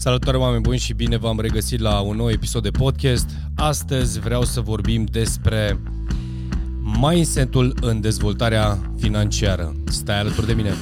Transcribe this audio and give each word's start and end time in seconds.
Salutare 0.00 0.36
oameni 0.36 0.62
buni 0.62 0.78
și 0.78 0.92
bine 0.92 1.16
v-am 1.16 1.40
regăsit 1.40 1.80
la 1.80 2.00
un 2.00 2.16
nou 2.16 2.30
episod 2.30 2.62
de 2.62 2.70
podcast. 2.70 3.30
Astăzi 3.56 4.20
vreau 4.20 4.42
să 4.42 4.60
vorbim 4.60 5.04
despre 5.04 5.80
mindset-ul 7.00 7.76
în 7.80 8.00
dezvoltarea 8.00 8.92
financiară. 8.98 9.74
Stai 9.84 10.18
alături 10.18 10.46
de 10.46 10.52
mine. 10.52 10.72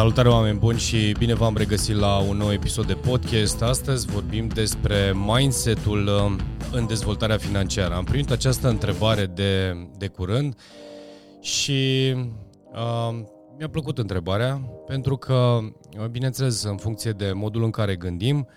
Salutare 0.00 0.28
oameni 0.28 0.58
buni 0.58 0.78
și 0.78 1.14
bine 1.18 1.34
v-am 1.34 1.56
regăsit 1.56 1.96
la 1.96 2.18
un 2.18 2.36
nou 2.36 2.52
episod 2.52 2.86
de 2.86 2.94
podcast. 2.94 3.62
Astăzi 3.62 4.06
vorbim 4.06 4.48
despre 4.48 5.14
mindset-ul 5.26 6.06
uh, 6.06 6.36
în 6.72 6.86
dezvoltarea 6.86 7.36
financiară. 7.36 7.94
Am 7.94 8.04
primit 8.04 8.30
această 8.30 8.68
întrebare 8.68 9.26
de, 9.26 9.72
de 9.98 10.06
curând 10.06 10.58
și 11.40 12.12
uh, 12.72 13.20
mi-a 13.58 13.68
plăcut 13.68 13.98
întrebarea 13.98 14.60
pentru 14.86 15.16
că, 15.16 15.58
uh, 15.98 16.06
bineînțeles, 16.10 16.62
în 16.62 16.76
funcție 16.76 17.10
de 17.10 17.32
modul 17.32 17.62
în 17.62 17.70
care 17.70 17.96
gândim, 17.96 18.48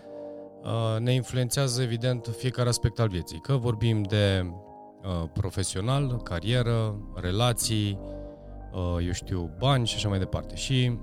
uh, 0.64 1.00
ne 1.00 1.14
influențează 1.14 1.82
evident 1.82 2.36
fiecare 2.38 2.70
aspect 2.70 3.00
al 3.00 3.08
vieții. 3.08 3.40
Că 3.40 3.54
vorbim 3.54 4.02
de 4.02 4.46
uh, 4.46 5.30
profesional, 5.34 6.22
carieră, 6.24 6.96
relații, 7.16 8.00
uh, 8.74 9.06
eu 9.06 9.12
știu, 9.12 9.56
bani 9.58 9.88
și 9.88 9.96
așa 9.96 10.10
mai 10.10 10.20
departe. 10.20 10.56
Și 10.56 10.98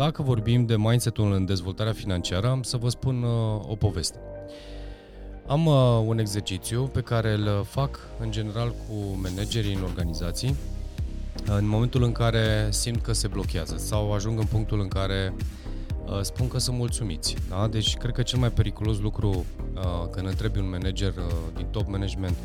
dacă 0.00 0.22
vorbim 0.22 0.66
de 0.66 0.76
mindset-ul 0.76 1.32
în 1.32 1.44
dezvoltarea 1.44 1.92
financiară, 1.92 2.48
am 2.48 2.62
să 2.62 2.76
vă 2.76 2.88
spun 2.88 3.22
uh, 3.22 3.60
o 3.68 3.74
poveste. 3.74 4.18
Am 5.46 5.66
uh, 5.66 6.02
un 6.06 6.18
exercițiu 6.18 6.82
pe 6.82 7.00
care 7.00 7.32
îl 7.32 7.64
fac 7.64 7.98
în 8.20 8.30
general 8.30 8.68
cu 8.68 9.18
managerii 9.22 9.74
în 9.74 9.82
organizații 9.82 10.54
în 11.46 11.68
momentul 11.68 12.02
în 12.02 12.12
care 12.12 12.68
simt 12.70 13.02
că 13.02 13.12
se 13.12 13.28
blochează 13.28 13.76
sau 13.76 14.12
ajung 14.12 14.38
în 14.38 14.44
punctul 14.44 14.80
în 14.80 14.88
care 14.88 15.34
uh, 16.04 16.20
spun 16.20 16.48
că 16.48 16.58
sunt 16.58 16.76
mulțumiți. 16.76 17.36
Da? 17.48 17.68
Deci 17.68 17.96
cred 17.96 18.12
că 18.12 18.22
cel 18.22 18.38
mai 18.38 18.50
periculos 18.50 18.98
lucru 18.98 19.28
uh, 19.28 20.08
când 20.10 20.26
întrebi 20.26 20.58
un 20.58 20.68
manager 20.70 21.12
uh, 21.16 21.24
din 21.56 21.66
top 21.70 21.88
management 21.88 22.36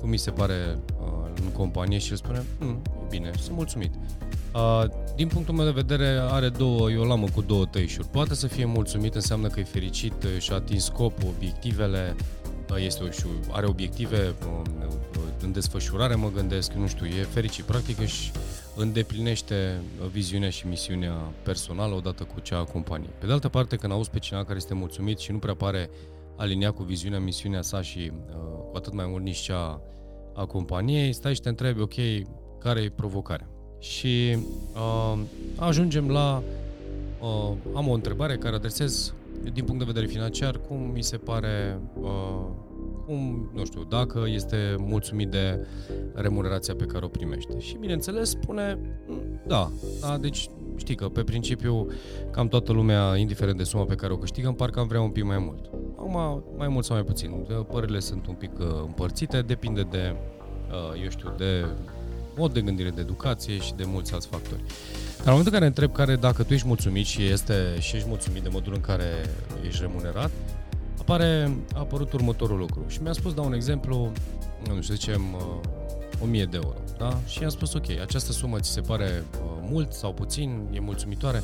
cum 0.00 0.08
mi 0.08 0.18
se 0.18 0.30
pare 0.30 0.78
uh, 1.00 1.21
în 1.44 1.52
companie 1.52 1.98
și 1.98 2.10
el 2.10 2.16
spune, 2.16 2.42
hm, 2.58 2.82
e 3.02 3.06
bine, 3.08 3.30
sunt 3.40 3.56
mulțumit. 3.56 3.92
Uh, 4.54 4.84
din 5.16 5.28
punctul 5.28 5.54
meu 5.54 5.64
de 5.64 5.70
vedere, 5.70 6.18
are 6.20 6.48
două, 6.48 6.90
eu 6.90 7.02
l-am 7.02 7.28
cu 7.34 7.40
două 7.40 7.66
tăișuri. 7.66 8.08
Poate 8.08 8.34
să 8.34 8.46
fie 8.46 8.64
mulțumit, 8.64 9.14
înseamnă 9.14 9.48
că 9.48 9.60
e 9.60 9.64
fericit 9.64 10.26
și 10.38 10.52
a 10.52 10.54
atins 10.54 10.84
scopul, 10.84 11.28
obiectivele, 11.36 12.16
uh, 12.70 12.84
este, 12.84 13.10
și 13.10 13.24
are 13.50 13.66
obiective 13.66 14.34
uh, 14.46 14.90
în 15.42 15.52
desfășurare, 15.52 16.14
mă 16.14 16.30
gândesc, 16.34 16.72
nu 16.72 16.86
știu, 16.86 17.06
e 17.06 17.22
fericit. 17.22 17.64
Practic 17.64 18.00
își 18.00 18.32
îndeplinește 18.76 19.80
viziunea 20.10 20.50
și 20.50 20.66
misiunea 20.66 21.14
personală 21.42 21.94
odată 21.94 22.22
cu 22.22 22.40
cea 22.40 22.58
a 22.58 22.64
companiei. 22.64 23.12
Pe 23.18 23.26
de 23.26 23.32
altă 23.32 23.48
parte, 23.48 23.76
când 23.76 23.92
auzi 23.92 24.10
pe 24.10 24.18
cineva 24.18 24.44
care 24.44 24.56
este 24.56 24.74
mulțumit 24.74 25.18
și 25.18 25.32
nu 25.32 25.38
prea 25.38 25.54
pare 25.54 25.90
aliniat 26.36 26.74
cu 26.74 26.82
viziunea, 26.82 27.20
misiunea 27.20 27.62
sa 27.62 27.82
și 27.82 28.12
uh, 28.28 28.34
cu 28.70 28.76
atât 28.76 28.92
mai 28.92 29.06
mult 29.08 29.22
nici 29.22 29.36
cea 29.36 29.80
a 30.34 30.44
companiei, 30.44 31.12
stai 31.12 31.34
și 31.34 31.40
te 31.40 31.48
întrebi, 31.48 31.80
ok, 31.80 31.94
care 32.58 32.80
e 32.80 32.88
provocarea? 32.88 33.48
Și 33.78 34.36
uh, 34.74 35.18
ajungem 35.56 36.10
la... 36.10 36.42
Uh, 37.20 37.56
am 37.74 37.88
o 37.88 37.92
întrebare 37.92 38.36
care 38.36 38.54
adresez 38.54 39.14
din 39.52 39.64
punct 39.64 39.78
de 39.78 39.92
vedere 39.92 40.06
financiar, 40.06 40.60
cum 40.68 40.90
mi 40.94 41.02
se 41.02 41.16
pare, 41.16 41.80
uh, 42.00 42.46
cum, 43.06 43.50
nu 43.54 43.64
știu, 43.64 43.84
dacă 43.88 44.24
este 44.26 44.74
mulțumit 44.78 45.28
de 45.28 45.66
remunerația 46.14 46.74
pe 46.74 46.84
care 46.84 47.04
o 47.04 47.08
primește. 47.08 47.58
Și 47.58 47.76
bineînțeles 47.76 48.28
spune, 48.28 48.78
mm, 49.06 49.40
da, 49.46 49.70
da, 50.00 50.18
deci 50.18 50.50
știi 50.76 50.94
că 50.94 51.08
pe 51.08 51.22
principiu 51.22 51.86
cam 52.30 52.48
toată 52.48 52.72
lumea, 52.72 53.16
indiferent 53.16 53.56
de 53.56 53.64
suma 53.64 53.84
pe 53.84 53.94
care 53.94 54.12
o 54.12 54.16
câștigă, 54.16 54.50
parcă 54.50 54.80
am 54.80 54.86
vrea 54.86 55.00
un 55.00 55.10
pic 55.10 55.24
mai 55.24 55.38
mult. 55.38 55.70
Acum, 56.02 56.42
mai 56.56 56.68
mult 56.68 56.84
sau 56.84 56.96
mai 56.96 57.04
puțin, 57.04 57.46
părerile 57.70 58.00
sunt 58.00 58.26
un 58.26 58.34
pic 58.34 58.58
uh, 58.58 58.66
împărțite, 58.86 59.42
depinde 59.42 59.82
de, 59.82 60.14
uh, 60.70 61.02
eu 61.02 61.08
știu, 61.08 61.34
de 61.36 61.64
mod 62.36 62.52
de 62.52 62.60
gândire, 62.60 62.90
de 62.90 63.00
educație 63.00 63.58
și 63.58 63.74
de 63.74 63.84
mulți 63.86 64.12
alți 64.12 64.26
factori. 64.26 64.60
Dar 65.16 65.26
în 65.26 65.30
momentul 65.30 65.52
în 65.52 65.58
care 65.58 65.66
întreb 65.66 65.92
care 65.92 66.16
dacă 66.16 66.42
tu 66.42 66.52
ești 66.52 66.66
mulțumit 66.66 67.06
și, 67.06 67.24
este, 67.24 67.76
și 67.78 67.96
ești 67.96 68.08
mulțumit 68.08 68.42
de 68.42 68.48
modul 68.52 68.74
în 68.74 68.80
care 68.80 69.04
ești 69.66 69.80
remunerat, 69.80 70.30
apare, 71.00 71.56
a 71.74 71.78
apărut 71.78 72.12
următorul 72.12 72.58
lucru. 72.58 72.84
Și 72.88 73.02
mi-a 73.02 73.12
spus, 73.12 73.34
dau 73.34 73.44
un 73.44 73.52
exemplu, 73.52 74.12
nu 74.74 74.82
știu, 74.82 74.94
zicem, 74.94 75.22
1000 76.22 76.42
uh, 76.42 76.48
de 76.48 76.58
euro. 76.62 76.76
Da? 76.98 77.18
Și 77.26 77.40
i-am 77.40 77.50
spus, 77.50 77.74
ok, 77.74 77.90
această 78.00 78.32
sumă 78.32 78.58
ți 78.58 78.70
se 78.70 78.80
pare 78.80 79.24
uh, 79.32 79.68
mult 79.70 79.92
sau 79.92 80.12
puțin, 80.12 80.68
e 80.72 80.80
mulțumitoare? 80.80 81.42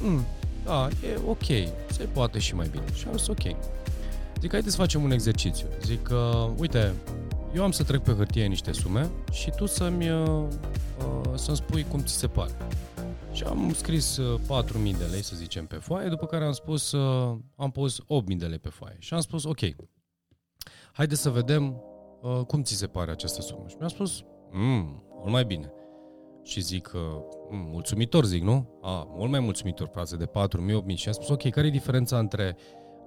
Mm, 0.00 0.24
da, 0.64 0.88
e 0.88 1.18
ok, 1.26 1.44
se 1.90 2.04
poate 2.12 2.38
și 2.38 2.54
mai 2.54 2.68
bine. 2.70 2.84
Și 2.94 3.06
am 3.08 3.16
zis, 3.16 3.26
ok. 3.26 3.42
Zic, 4.40 4.50
haideți 4.50 4.74
să 4.74 4.80
facem 4.80 5.02
un 5.02 5.10
exercițiu. 5.10 5.66
Zic, 5.84 6.08
uh, 6.12 6.50
uite, 6.58 6.94
eu 7.54 7.62
am 7.62 7.70
să 7.70 7.84
trec 7.84 8.02
pe 8.02 8.12
hârtie 8.12 8.46
niște 8.46 8.72
sume 8.72 9.10
și 9.32 9.50
tu 9.56 9.66
să-mi, 9.66 10.10
uh, 10.10 10.44
uh 10.98 11.32
să-mi 11.34 11.56
spui 11.56 11.84
cum 11.88 12.00
ți 12.00 12.14
se 12.14 12.26
pare. 12.26 12.52
Și 13.32 13.42
am 13.42 13.72
scris 13.74 14.18
4.000 14.20 14.20
uh, 14.46 14.96
de 14.98 15.04
lei, 15.10 15.22
să 15.22 15.36
zicem, 15.36 15.66
pe 15.66 15.76
foaie, 15.76 16.08
după 16.08 16.26
care 16.26 16.44
am 16.44 16.52
spus, 16.52 16.92
uh, 16.92 17.38
am 17.56 17.70
pus 17.70 18.00
8.000 18.00 18.36
de 18.36 18.46
lei 18.46 18.58
pe 18.58 18.68
foaie. 18.68 18.96
Și 18.98 19.14
am 19.14 19.20
spus, 19.20 19.44
ok, 19.44 19.60
haide 20.92 21.14
să 21.14 21.30
vedem 21.30 21.82
uh, 22.22 22.40
cum 22.46 22.62
ți 22.62 22.74
se 22.74 22.86
pare 22.86 23.10
această 23.10 23.40
sumă. 23.40 23.64
Și 23.68 23.76
mi-a 23.78 23.88
spus, 23.88 24.24
mm, 24.50 25.02
mult 25.18 25.32
mai 25.32 25.44
bine. 25.44 25.72
Și 26.42 26.60
zic, 26.60 26.90
uh, 26.94 27.00
mm, 27.50 27.68
mulțumitor, 27.70 28.24
zic, 28.24 28.42
nu? 28.42 28.78
A, 28.82 29.06
mult 29.16 29.30
mai 29.30 29.40
mulțumitor 29.40 29.88
față 29.92 30.16
de 30.16 30.26
4.000, 30.26 30.82
8.000. 30.82 30.94
Și 30.94 31.08
am 31.08 31.14
spus, 31.14 31.28
ok, 31.28 31.50
care 31.50 31.66
e 31.66 31.70
diferența 31.70 32.18
între 32.18 32.56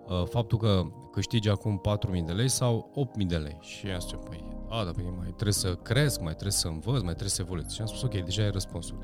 uh, 0.08 0.24
faptul 0.30 0.58
că 0.58 0.82
câștigi 1.12 1.50
acum 1.50 1.82
4.000 2.16 2.26
de 2.26 2.32
lei 2.32 2.50
sau 2.50 2.92
8.000 3.20 3.28
de 3.28 3.38
lei? 3.38 3.58
Și 3.62 3.88
am 3.88 4.00
spus, 4.00 4.26
păi, 4.30 4.44
a, 4.70 4.84
dar 4.84 4.94
păi 4.94 5.14
mai 5.18 5.26
trebuie 5.26 5.54
să 5.54 5.76
cresc, 5.76 6.20
mai 6.20 6.32
trebuie 6.32 6.52
să 6.52 6.68
învăț, 6.68 7.02
mai 7.02 7.04
trebuie 7.04 7.30
să 7.30 7.42
evoluez. 7.42 7.72
Și 7.72 7.82
am 7.82 7.88
spus, 7.88 8.02
ok, 8.02 8.24
deja 8.24 8.44
ai 8.44 8.52
răspunsul. 8.52 8.98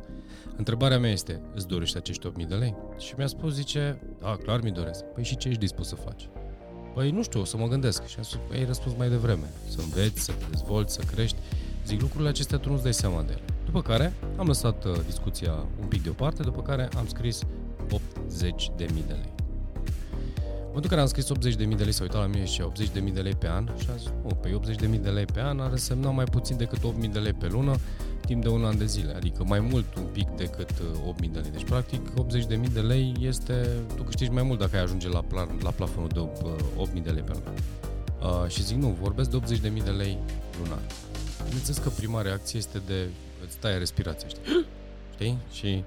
Întrebarea 0.58 1.00
mea 1.00 1.12
este, 1.12 1.42
îți 1.56 1.68
dorești 1.68 1.98
acești 1.98 2.28
8.000 2.28 2.48
de 2.48 2.56
lei? 2.56 2.76
Și 2.98 3.14
mi-a 3.18 3.28
spus, 3.28 3.54
zice, 3.54 4.02
da, 4.20 4.36
clar 4.44 4.62
mi 4.62 4.72
doresc. 4.72 5.04
Păi 5.04 5.24
și 5.24 5.38
ce 5.38 5.48
ești 5.48 5.60
dispus 5.60 5.88
să 5.88 5.96
faci? 5.96 6.30
Păi 6.94 7.12
nu 7.12 7.24
știu, 7.24 7.40
o 7.40 7.44
să 7.44 7.58
mă 7.58 7.68
gândesc. 7.68 8.06
Și 8.06 8.16
am 8.18 8.24
spus, 8.24 8.40
păi 8.48 8.58
ai 8.58 8.66
răspuns 8.66 8.96
mai 8.98 9.10
devreme. 9.10 9.50
Să 9.68 9.80
înveți, 9.82 10.22
să 10.22 10.32
te 10.32 10.46
dezvolți, 10.50 10.94
să 10.94 11.02
crești. 11.12 11.38
Zic, 11.86 12.02
lucrurile 12.02 12.30
acestea 12.30 12.58
tu 12.58 12.70
nu-ți 12.70 12.84
dai 12.84 12.94
seama 12.94 13.22
de 13.22 13.32
ele. 13.32 13.61
După 13.72 13.84
care 13.84 14.14
am 14.38 14.48
lăsat 14.48 14.86
uh, 14.86 15.00
discuția 15.06 15.52
un 15.82 15.88
pic 15.88 16.04
deoparte, 16.04 16.44
după 16.44 16.62
care 16.62 16.90
am 16.98 17.08
scris 17.08 17.42
80 17.90 18.72
de 18.78 18.86
mii 18.94 19.04
de 19.08 19.14
lei. 19.14 19.34
În 20.46 20.68
momentul 20.68 20.82
în 20.84 20.90
care 20.90 21.02
am 21.02 21.08
scris 21.08 21.30
80 21.30 21.56
de 21.56 21.66
mii 21.66 21.76
de 21.76 21.84
lei, 21.84 21.92
s-a 21.92 22.04
uitat 22.04 22.22
la 22.22 22.28
mine 22.28 22.46
și 22.46 22.62
80 22.62 22.90
de 22.90 23.00
mii 23.00 23.12
de 23.12 23.22
lei 23.22 23.34
pe 23.34 23.50
an 23.50 23.70
și 23.80 23.88
am 23.90 23.98
zis, 23.98 24.08
oh, 24.24 24.32
pe 24.42 24.54
80 24.54 24.76
de 24.76 24.88
mii 24.88 25.00
de 25.00 25.10
lei 25.10 25.26
pe 25.26 25.42
an 25.42 25.60
ar 25.60 25.72
însemna 25.72 26.10
mai 26.10 26.24
puțin 26.24 26.58
decât 26.58 26.84
8 26.84 26.98
mii 26.98 27.10
de 27.10 27.20
lei 27.20 27.34
pe 27.34 27.48
lună 27.48 27.76
timp 28.26 28.44
de 28.44 28.50
un 28.50 28.66
an 28.66 28.78
de 28.78 28.86
zile, 28.86 29.14
adică 29.14 29.44
mai 29.44 29.60
mult 29.60 29.96
un 29.96 30.06
pic 30.12 30.28
decât 30.28 30.72
8.000 30.72 30.80
uh, 31.06 31.16
de 31.32 31.40
lei. 31.40 31.52
Deci, 31.52 31.64
practic, 31.64 32.02
80.000 32.60 32.74
de 32.74 32.80
lei 32.80 33.16
este, 33.20 33.68
tu 33.96 34.04
câștigi 34.04 34.32
mai 34.32 34.44
mult 34.44 34.60
dacă 34.60 34.76
ai 34.76 34.82
ajunge 34.82 35.10
la, 35.10 35.22
plan, 35.22 35.48
la 35.64 35.70
plafonul 35.70 36.10
de 36.10 36.20
8.000 36.20 36.94
uh, 36.94 37.04
de 37.04 37.10
lei 37.10 37.24
pe 37.24 37.32
lună. 37.32 37.54
Uh, 38.44 38.50
și 38.50 38.64
zic, 38.64 38.78
nu, 38.78 38.98
vorbesc 39.02 39.30
de 39.30 39.38
80.000 39.38 39.84
de 39.84 39.90
lei 39.90 40.18
lunar. 40.64 40.82
Bineînțeles 41.44 41.78
că 41.78 41.90
prima 41.90 42.22
reacție 42.22 42.60
este 42.60 42.82
de 42.88 43.08
îți 43.44 43.54
stai 43.54 43.78
respirația, 43.78 44.28
știi? 44.28 44.42
știi? 45.14 45.38
Și 45.52 45.84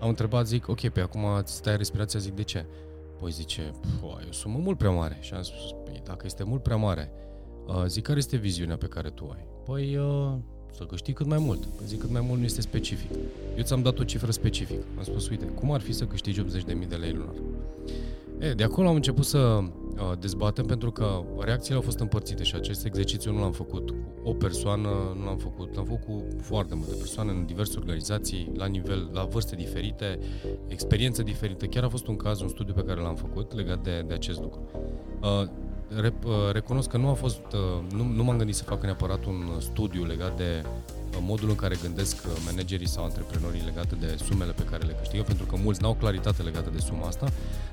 am 0.00 0.08
întrebat, 0.08 0.46
zic, 0.46 0.68
ok, 0.68 0.88
pe 0.88 1.00
acum 1.00 1.24
îți 1.24 1.54
stai 1.54 1.76
respirația, 1.76 2.20
zic, 2.20 2.34
de 2.34 2.42
ce? 2.42 2.64
Păi 3.20 3.30
zice, 3.30 3.74
e 4.02 4.28
o 4.28 4.32
sumă 4.32 4.58
mult 4.58 4.78
prea 4.78 4.90
mare. 4.90 5.18
Și 5.20 5.34
am 5.34 5.42
spus, 5.42 5.74
păi 5.84 6.00
dacă 6.04 6.22
este 6.24 6.44
mult 6.44 6.62
prea 6.62 6.76
mare, 6.76 7.10
uh, 7.66 7.84
zic, 7.86 8.02
care 8.02 8.18
este 8.18 8.36
viziunea 8.36 8.76
pe 8.76 8.86
care 8.86 9.10
tu 9.10 9.30
ai? 9.32 9.46
Păi, 9.64 9.96
uh, 9.96 10.32
să 10.76 10.84
câștigi 10.84 11.16
cât 11.16 11.26
mai 11.26 11.38
mult. 11.38 11.64
Păi 11.64 11.86
zic, 11.86 12.00
cât 12.00 12.10
mai 12.10 12.20
mult 12.20 12.38
nu 12.38 12.44
este 12.44 12.60
specific. 12.60 13.10
Eu 13.56 13.62
ți-am 13.62 13.82
dat 13.82 13.98
o 13.98 14.04
cifră 14.04 14.30
specifică. 14.30 14.82
Am 14.96 15.02
spus, 15.02 15.28
uite, 15.28 15.44
cum 15.44 15.72
ar 15.72 15.80
fi 15.80 15.92
să 15.92 16.04
câștigi 16.04 16.42
80.000 16.42 16.88
de 16.88 16.96
lei 16.96 17.12
lunar? 17.12 17.34
E, 18.38 18.52
de 18.52 18.62
acolo 18.62 18.88
am 18.88 18.94
început 18.94 19.24
să 19.24 19.38
uh, 19.38 19.68
dezbatem 20.18 20.64
pentru 20.64 20.90
că 20.90 21.24
reacțiile 21.38 21.76
au 21.76 21.82
fost 21.82 21.98
împărțite 21.98 22.42
și 22.42 22.54
acest 22.54 22.84
exercițiu 22.84 23.32
nu 23.32 23.40
l-am 23.40 23.52
făcut 23.52 23.90
cu 23.90 23.96
o 24.22 24.32
persoană, 24.32 24.88
nu 25.16 25.24
l-am 25.24 25.36
făcut, 25.36 25.74
l-am 25.74 25.84
făcut 25.84 26.04
cu 26.04 26.24
foarte 26.40 26.74
multe 26.74 26.94
persoane 26.94 27.30
în 27.30 27.46
diverse 27.46 27.78
organizații, 27.78 28.52
la 28.56 28.66
nivel, 28.66 29.10
la 29.12 29.24
vârste 29.24 29.56
diferite, 29.56 30.18
experiențe 30.66 31.22
diferite. 31.22 31.66
Chiar 31.66 31.84
a 31.84 31.88
fost 31.88 32.06
un 32.06 32.16
caz, 32.16 32.40
un 32.40 32.48
studiu 32.48 32.74
pe 32.74 32.82
care 32.82 33.00
l-am 33.00 33.16
făcut 33.16 33.54
legat 33.54 33.82
de, 33.82 34.04
de 34.06 34.14
acest 34.14 34.40
lucru. 34.40 34.62
Uh, 35.90 36.52
recunosc 36.52 36.88
că 36.88 36.96
nu 36.96 37.08
a 37.08 37.12
fost, 37.12 37.40
nu, 37.90 38.04
nu 38.04 38.24
m-am 38.24 38.36
gândit 38.36 38.54
să 38.54 38.64
fac 38.64 38.82
neapărat 38.82 39.24
un 39.24 39.60
studiu 39.60 40.04
legat 40.04 40.36
de 40.36 40.64
modul 41.20 41.48
în 41.48 41.54
care 41.54 41.76
gândesc 41.82 42.26
managerii 42.44 42.88
sau 42.88 43.04
antreprenorii 43.04 43.62
legate 43.64 43.94
de 43.94 44.16
sumele 44.22 44.52
pe 44.52 44.62
care 44.62 44.86
le 44.86 44.96
câștigă, 44.98 45.22
pentru 45.22 45.46
că 45.46 45.56
mulți 45.62 45.82
n-au 45.82 45.94
claritate 45.94 46.42
legată 46.42 46.70
de 46.70 46.78
suma 46.78 47.06
asta, 47.06 47.26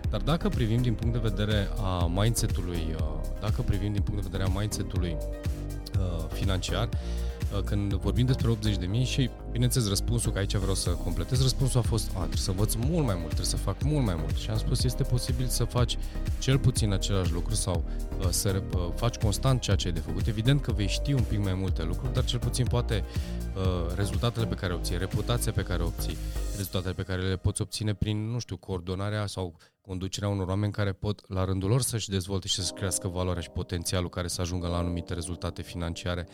dar 0.09 0.21
dacă 0.21 0.49
privim 0.49 0.81
din 0.81 0.93
punct 0.93 1.13
de 1.13 1.29
vedere 1.29 1.69
a 1.83 2.11
mindset-ului, 2.13 2.95
dacă 3.39 3.61
privim 3.61 3.91
din 3.93 4.01
punct 4.01 4.21
de 4.21 4.27
vedere 4.31 4.49
a 4.49 4.59
mindset-ului 4.59 5.17
financiar, 6.33 6.89
Uh, 7.55 7.59
când 7.59 7.93
vorbim 7.93 8.25
despre 8.25 8.49
80 8.49 8.77
de 8.77 8.85
mii 8.85 9.05
și, 9.05 9.29
bineînțeles, 9.51 9.87
răspunsul, 9.87 10.31
că 10.31 10.37
aici 10.37 10.55
vreau 10.55 10.75
să 10.75 10.89
completez, 10.89 11.41
răspunsul 11.41 11.79
a 11.79 11.83
fost, 11.83 12.09
a, 12.09 12.17
trebuie 12.17 12.37
să 12.37 12.49
învăț 12.49 12.73
mult 12.73 13.05
mai 13.05 13.15
mult, 13.15 13.25
trebuie 13.25 13.45
să 13.45 13.57
fac 13.57 13.83
mult 13.83 14.05
mai 14.05 14.15
mult. 14.19 14.35
Și 14.35 14.49
am 14.49 14.57
spus, 14.57 14.83
este 14.83 15.03
posibil 15.03 15.47
să 15.47 15.63
faci 15.63 15.97
cel 16.39 16.59
puțin 16.59 16.93
același 16.93 17.31
lucru 17.31 17.53
sau 17.53 17.83
uh, 18.19 18.27
să 18.29 18.63
uh, 18.75 18.89
faci 18.95 19.15
constant 19.15 19.61
ceea 19.61 19.75
ce 19.75 19.87
ai 19.87 19.93
de 19.93 19.99
făcut. 19.99 20.27
Evident 20.27 20.61
că 20.61 20.71
vei 20.71 20.87
ști 20.87 21.13
un 21.13 21.23
pic 21.23 21.43
mai 21.43 21.53
multe 21.53 21.83
lucruri, 21.83 22.13
dar 22.13 22.25
cel 22.25 22.39
puțin 22.39 22.65
poate 22.65 23.03
uh, 23.55 23.95
rezultatele 23.95 24.45
pe 24.45 24.55
care 24.55 24.73
obții, 24.73 24.97
reputația 24.97 25.51
pe 25.51 25.63
care 25.63 25.83
obții, 25.83 26.17
rezultatele 26.55 26.93
pe 26.93 27.03
care 27.03 27.21
le 27.21 27.35
poți 27.37 27.61
obține 27.61 27.93
prin, 27.93 28.31
nu 28.31 28.39
știu, 28.39 28.57
coordonarea 28.57 29.25
sau 29.25 29.55
conducerea 29.81 30.29
unor 30.29 30.47
oameni 30.47 30.71
care 30.71 30.91
pot, 30.91 31.21
la 31.27 31.45
rândul 31.45 31.69
lor, 31.69 31.81
să-și 31.81 32.09
dezvolte 32.09 32.47
și 32.47 32.55
să-și 32.55 32.73
crească 32.73 33.07
valoarea 33.07 33.41
și 33.41 33.49
potențialul 33.49 34.09
care 34.09 34.27
să 34.27 34.41
ajungă 34.41 34.67
la 34.67 34.77
anumite 34.77 35.13
rezultate 35.13 35.61
financiare, 35.61 36.27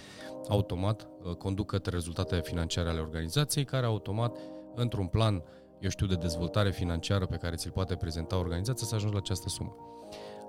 automat 0.48 1.08
uh, 1.24 1.36
conduc 1.36 1.70
către 1.70 1.92
rezultatele 1.92 2.42
financiare 2.42 2.90
ale 2.90 3.07
organizației, 3.08 3.66
care 3.66 3.86
automat, 3.86 4.38
într-un 4.76 5.08
plan, 5.08 5.44
eu 5.80 5.90
știu, 5.90 6.06
de 6.06 6.16
dezvoltare 6.16 6.72
financiară 6.72 7.26
pe 7.26 7.36
care 7.36 7.56
ți-l 7.56 7.72
poate 7.72 7.96
prezenta 7.96 8.38
organizația, 8.38 8.88
să 8.88 8.96
ajungi 8.96 9.14
la 9.14 9.20
această 9.20 9.50
sumă. 9.50 9.76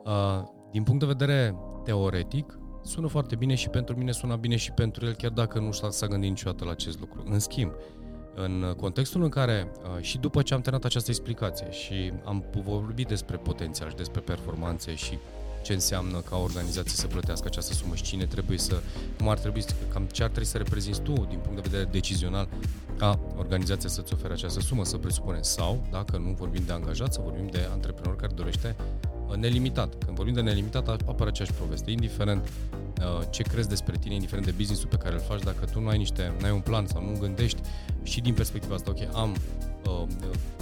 Uh, 0.05 0.43
din 0.71 0.83
punct 0.83 1.01
de 1.01 1.07
vedere 1.07 1.57
teoretic, 1.85 2.59
sună 2.83 3.07
foarte 3.07 3.37
bine 3.37 3.55
și 3.55 3.69
pentru 3.69 3.97
mine 3.97 4.13
sună 4.13 4.37
bine 4.37 4.57
și 4.57 4.73
pentru 4.73 5.07
el, 5.07 5.15
chiar 5.15 5.31
dacă 5.31 5.59
nu 5.59 5.73
s-a 5.73 6.07
gândit 6.07 6.29
niciodată 6.29 6.65
la 6.65 6.71
acest 6.71 7.01
lucru. 7.01 7.23
În 7.27 7.39
schimb, 7.39 7.73
în 8.35 8.75
contextul 8.77 9.23
în 9.23 9.29
care, 9.29 9.73
uh, 9.83 10.03
și 10.03 10.19
după 10.19 10.43
ce 10.43 10.55
am 10.55 10.61
terminat 10.61 10.87
această 10.87 11.11
explicație 11.11 11.71
și 11.71 12.13
am 12.25 12.45
vorbit 12.65 13.07
despre 13.07 13.37
potențial 13.37 13.89
și 13.89 13.97
despre 13.97 14.21
performanțe 14.21 14.95
și 14.95 15.19
ce 15.63 15.73
înseamnă 15.73 16.19
ca 16.19 16.37
o 16.37 16.43
organizație 16.43 16.97
să 16.97 17.07
plătească 17.07 17.47
această 17.47 17.73
sumă 17.73 17.95
și 17.95 18.03
cine 18.03 18.25
trebuie 18.25 18.59
să, 18.59 18.83
cum 19.17 19.29
ar 19.29 19.39
trebui, 19.39 19.65
cam 19.93 20.05
ce 20.13 20.23
ar 20.23 20.29
trebui 20.29 20.49
să 20.49 20.57
reprezinți 20.57 21.01
tu 21.01 21.13
din 21.13 21.39
punct 21.39 21.63
de 21.63 21.69
vedere 21.69 21.89
decizional 21.91 22.49
ca 22.97 23.21
organizația 23.37 23.89
să-ți 23.89 24.13
ofere 24.13 24.33
această 24.33 24.61
sumă, 24.61 24.85
să 24.85 24.97
presupunem. 24.97 25.43
Sau, 25.43 25.87
dacă 25.91 26.17
nu 26.17 26.31
vorbim 26.39 26.63
de 26.67 26.73
angajat, 26.73 27.13
să 27.13 27.21
vorbim 27.23 27.47
de 27.51 27.69
antreprenor 27.73 28.17
care 28.17 28.33
dorește 28.35 28.77
uh, 29.29 29.37
nelimitat. 29.37 30.05
Când 30.05 30.17
vorbim 30.17 30.35
de 30.35 30.41
nelimitat, 30.41 30.89
apare 30.89 31.29
aceeași 31.31 31.53
poveste. 31.53 31.91
Indiferent 31.91 32.49
uh, 33.01 33.27
ce 33.31 33.43
crezi 33.43 33.69
despre 33.69 33.97
tine, 34.01 34.15
indiferent 34.15 34.47
de 34.47 34.55
business-ul 34.57 34.89
pe 34.89 34.97
care 34.97 35.15
îl 35.15 35.21
faci, 35.21 35.43
dacă 35.43 35.65
tu 35.73 35.81
nu 35.81 35.89
ai 35.89 35.99
niște, 35.99 36.33
nu 36.39 36.45
ai 36.45 36.53
un 36.53 36.61
plan 36.61 36.87
sau 36.87 37.03
nu 37.03 37.19
gândești 37.19 37.61
și 38.03 38.21
din 38.21 38.35
perspectiva 38.35 38.75
asta, 38.75 38.91
ok, 38.91 39.15
am 39.15 39.37
uh, 39.87 40.03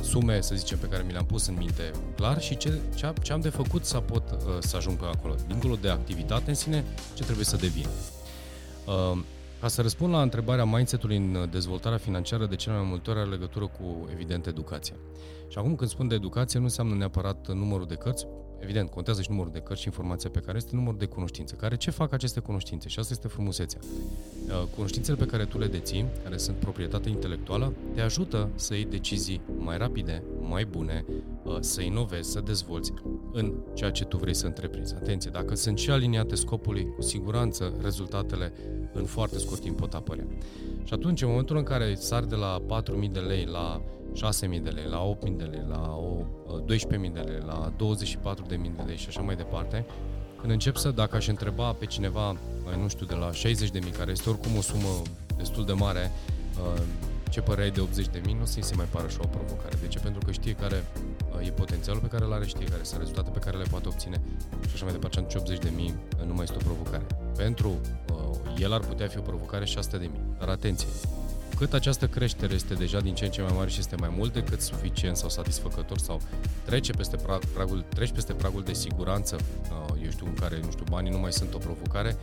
sume, 0.00 0.40
să 0.40 0.54
zicem, 0.54 0.78
pe 0.78 0.86
care 0.86 1.02
mi 1.06 1.12
le-am 1.12 1.24
pus 1.24 1.46
în 1.46 1.54
minte 1.58 1.90
clar 2.14 2.40
și 2.40 2.56
ce, 2.56 2.80
ce, 2.94 3.12
ce 3.22 3.32
am 3.32 3.40
de 3.40 3.48
făcut 3.48 3.84
să 3.84 3.98
pot 3.98 4.30
uh, 4.30 4.38
să 4.58 4.76
ajung 4.76 4.96
pe 4.96 5.04
acolo. 5.04 5.34
Dincolo 5.46 5.74
de 5.80 5.88
activitate 5.88 6.48
în 6.48 6.54
sine, 6.54 6.84
ce 7.14 7.22
trebuie 7.22 7.44
să 7.44 7.56
devin. 7.56 7.86
Uh, 8.86 9.18
ca 9.60 9.68
să 9.68 9.82
răspund 9.82 10.12
la 10.12 10.22
întrebarea 10.22 10.64
mindset-ului 10.64 11.16
în 11.16 11.48
dezvoltarea 11.50 11.98
financiară, 11.98 12.46
de 12.46 12.56
cele 12.56 12.74
mai 12.74 12.86
multe 12.88 13.10
ori 13.10 13.18
are 13.18 13.28
legătură 13.28 13.66
cu, 13.66 14.08
evident, 14.12 14.46
educația. 14.46 14.94
Și 15.48 15.58
acum 15.58 15.76
când 15.76 15.90
spun 15.90 16.08
de 16.08 16.14
educație, 16.14 16.58
nu 16.58 16.64
înseamnă 16.64 16.94
neapărat 16.94 17.48
numărul 17.52 17.86
de 17.86 17.94
cărți, 17.94 18.26
Evident, 18.58 18.90
contează 18.90 19.22
și 19.22 19.30
numărul 19.30 19.52
de 19.52 19.58
cărți 19.58 19.80
și 19.82 19.88
informația 19.88 20.30
pe 20.30 20.40
care 20.40 20.56
este 20.56 20.70
numărul 20.74 20.98
de 20.98 21.06
cunoștințe. 21.06 21.54
Care 21.54 21.76
ce 21.76 21.90
fac 21.90 22.12
aceste 22.12 22.40
cunoștințe? 22.40 22.88
Și 22.88 22.98
asta 22.98 23.12
este 23.12 23.28
frumusețea. 23.28 23.80
Uh, 23.82 24.62
cunoștințele 24.74 25.16
pe 25.16 25.24
care 25.24 25.44
tu 25.44 25.58
le 25.58 25.66
deții, 25.66 26.04
care 26.22 26.36
sunt 26.36 26.56
proprietate 26.56 27.08
intelectuală, 27.08 27.72
te 27.94 28.00
ajută 28.00 28.48
să 28.54 28.74
iei 28.74 28.84
decizii 28.84 29.40
mai 29.58 29.78
rapide, 29.78 30.22
mai 30.40 30.64
bune, 30.64 31.04
uh, 31.44 31.56
să 31.60 31.82
inovezi, 31.82 32.30
să 32.30 32.40
dezvolți 32.40 32.92
în 33.32 33.52
ceea 33.74 33.90
ce 33.90 34.04
tu 34.04 34.16
vrei 34.16 34.34
să 34.34 34.46
întreprinzi. 34.46 34.94
Atenție, 34.94 35.30
dacă 35.30 35.54
sunt 35.54 35.78
și 35.78 35.90
aliniate 35.90 36.34
scopului, 36.34 36.86
cu 36.96 37.02
siguranță 37.02 37.72
rezultatele 37.82 38.52
în 38.92 39.04
foarte 39.04 39.38
scurt 39.38 39.60
timp 39.60 39.76
pot 39.76 39.94
apărea. 39.94 40.26
Și 40.84 40.94
atunci, 40.94 41.22
în 41.22 41.28
momentul 41.28 41.56
în 41.56 41.62
care 41.62 41.94
sari 41.94 42.28
de 42.28 42.34
la 42.34 42.82
4.000 42.82 43.10
de 43.12 43.20
lei 43.20 43.44
la 43.44 43.82
6.000 44.16 44.62
de 44.62 44.70
lei, 44.70 44.84
la 44.88 45.16
8.000 45.24 45.36
de 45.36 45.44
lei, 45.44 45.64
la 45.68 45.98
12.000 46.64 47.12
de 47.12 47.20
lei, 47.20 47.40
la 47.46 47.72
24.000 47.72 48.48
de 48.48 48.82
lei 48.86 48.96
și 48.96 49.08
așa 49.08 49.20
mai 49.20 49.36
departe, 49.36 49.84
când 50.40 50.52
încep 50.52 50.76
să, 50.76 50.90
dacă 50.90 51.16
aș 51.16 51.26
întreba 51.26 51.72
pe 51.72 51.86
cineva, 51.86 52.36
mai 52.64 52.80
nu 52.80 52.88
știu, 52.88 53.06
de 53.06 53.14
la 53.14 53.30
60.000, 53.30 53.96
care 53.98 54.10
este 54.10 54.28
oricum 54.28 54.56
o 54.56 54.60
sumă 54.60 55.02
destul 55.36 55.64
de 55.64 55.72
mare, 55.72 56.10
uh, 56.74 56.82
ce 57.30 57.40
părere 57.40 57.70
de 57.70 57.80
80.000, 57.80 58.22
nu 58.22 58.42
o 58.42 58.44
să-i 58.44 58.64
se 58.64 58.74
mai 58.74 58.86
pară 58.90 59.08
și 59.08 59.16
o 59.20 59.26
provocare. 59.26 59.76
De 59.80 59.86
ce? 59.86 59.98
Pentru 59.98 60.20
că 60.24 60.32
știe 60.32 60.52
care 60.52 60.84
uh, 61.38 61.46
e 61.46 61.50
potențialul 61.50 62.00
pe 62.00 62.08
care 62.08 62.24
îl 62.24 62.32
are, 62.32 62.46
știe 62.46 62.64
care 62.64 62.82
sunt 62.82 63.00
rezultate 63.00 63.30
pe 63.30 63.38
care 63.38 63.56
le 63.56 63.64
poate 63.70 63.88
obține 63.88 64.20
și 64.60 64.74
așa 64.74 64.84
mai 64.84 64.92
departe. 64.92 65.16
Și 65.18 65.36
atunci 65.36 65.58
80.000 65.58 66.26
nu 66.26 66.34
mai 66.34 66.44
este 66.44 66.56
o 66.60 66.64
provocare. 66.64 67.06
Pentru 67.36 67.68
uh, 67.68 68.60
el 68.60 68.72
ar 68.72 68.80
putea 68.80 69.06
fi 69.06 69.18
o 69.18 69.20
provocare 69.20 69.64
600.000. 69.64 69.70
Dar 70.38 70.48
atenție, 70.48 70.88
cât 71.56 71.72
această 71.72 72.06
creștere 72.06 72.54
este 72.54 72.74
deja 72.74 73.00
din 73.00 73.14
ce 73.14 73.24
în 73.24 73.30
ce 73.30 73.42
mai 73.42 73.52
mare 73.56 73.70
și 73.70 73.78
este 73.78 73.96
mai 73.96 74.12
mult 74.16 74.32
decât 74.32 74.60
suficient 74.60 75.16
sau 75.16 75.28
satisfăcător 75.28 75.98
sau 75.98 76.20
trece 76.64 76.92
peste 76.92 77.16
pragul, 77.54 77.84
treci 77.88 78.12
peste 78.12 78.32
pragul 78.32 78.62
de 78.62 78.72
siguranță, 78.72 79.36
uh, 79.70 79.94
eu 80.04 80.10
știu, 80.10 80.26
în 80.26 80.34
care, 80.34 80.60
nu 80.64 80.70
știu, 80.70 80.84
banii 80.90 81.10
nu 81.10 81.18
mai 81.18 81.32
sunt 81.32 81.54
o 81.54 81.58
provocare, 81.58 82.16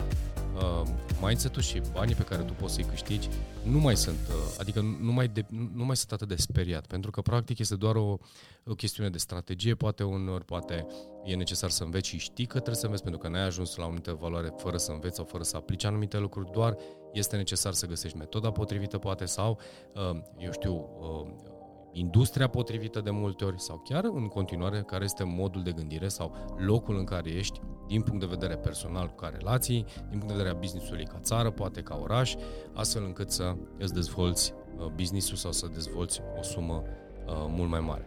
uh, 0.56 0.88
mindset-ul 1.22 1.62
și 1.62 1.82
banii 1.92 2.16
pe 2.16 2.24
care 2.24 2.44
tu 2.44 2.54
poți 2.54 2.74
să-i 2.74 2.84
câștigi 2.84 3.30
nu 3.64 3.80
mai 3.80 3.98
sunt, 3.98 4.20
uh, 4.30 4.56
adică 4.60 4.82
nu 4.82 5.12
mai, 5.12 5.28
de, 5.28 5.46
nu 5.74 5.86
mai 5.86 5.96
sunt 5.96 6.12
atât 6.12 6.28
de 6.28 6.36
speriat, 6.36 6.86
pentru 6.86 7.12
că 7.12 7.22
practic 7.22 7.60
este 7.60 7.76
doar 7.76 7.96
o, 7.96 8.18
o 8.66 8.74
chestiune 8.76 9.10
de 9.10 9.18
strategie, 9.18 9.76
poate 9.76 10.04
unor, 10.04 10.44
poate 10.44 10.86
e 11.24 11.36
necesar 11.36 11.70
să 11.70 11.84
înveți 11.84 12.08
și 12.08 12.18
știi 12.18 12.46
că 12.46 12.54
trebuie 12.54 12.76
să 12.76 12.86
înveți, 12.86 13.04
pentru 13.04 13.22
că 13.22 13.28
n-ai 13.28 13.46
ajuns 13.46 13.76
la 13.76 13.84
o 13.84 13.86
anumită 13.86 14.18
valoare 14.20 14.54
fără 14.58 14.78
să 14.78 14.92
înveți 14.92 15.16
sau 15.16 15.26
fără 15.26 15.44
să 15.44 15.58
aplici 15.58 15.84
anumite 15.84 16.18
lucruri, 16.18 16.52
doar 16.52 16.76
este 17.14 17.36
necesar 17.36 17.74
să 17.74 17.86
găsești 17.86 18.18
metoda 18.18 18.52
potrivită, 18.52 18.98
poate, 18.98 19.26
sau, 19.26 19.60
uh, 19.96 20.22
eu 20.38 20.52
știu, 20.52 20.90
uh, 21.00 21.52
industria 21.94 22.48
potrivită 22.48 23.02
de 23.02 23.10
multe 23.10 23.46
ori 23.46 23.62
sau 23.62 23.82
chiar 23.90 24.04
în 24.04 24.28
continuare 24.28 24.82
care 24.82 25.04
este 25.04 25.24
modul 25.24 25.64
de 25.64 25.72
gândire 25.72 26.08
sau 26.08 26.36
locul 26.58 26.98
în 26.98 27.04
care 27.04 27.30
ești 27.30 27.62
din 27.88 28.02
punct 28.02 28.20
de 28.20 28.26
vedere 28.26 28.56
personal 28.56 29.14
ca 29.20 29.32
relații, 29.38 29.86
din 30.10 30.18
punct 30.18 30.28
de 30.28 30.34
vedere 30.34 30.50
a 30.50 30.60
business-ului 30.60 31.06
ca 31.06 31.20
țară, 31.22 31.50
poate 31.52 31.82
ca 31.82 32.00
oraș, 32.02 32.34
astfel 32.74 33.04
încât 33.04 33.32
să 33.32 33.56
îți 33.78 33.94
dezvolți 33.94 34.54
uh, 34.78 34.86
business-ul 34.96 35.38
sau 35.38 35.52
să 35.52 35.68
dezvolți 35.74 36.22
o 36.40 36.44
sumă 36.44 36.84
uh, 37.26 37.34
mult 37.48 37.70
mai 37.70 37.80
mare. 37.80 38.06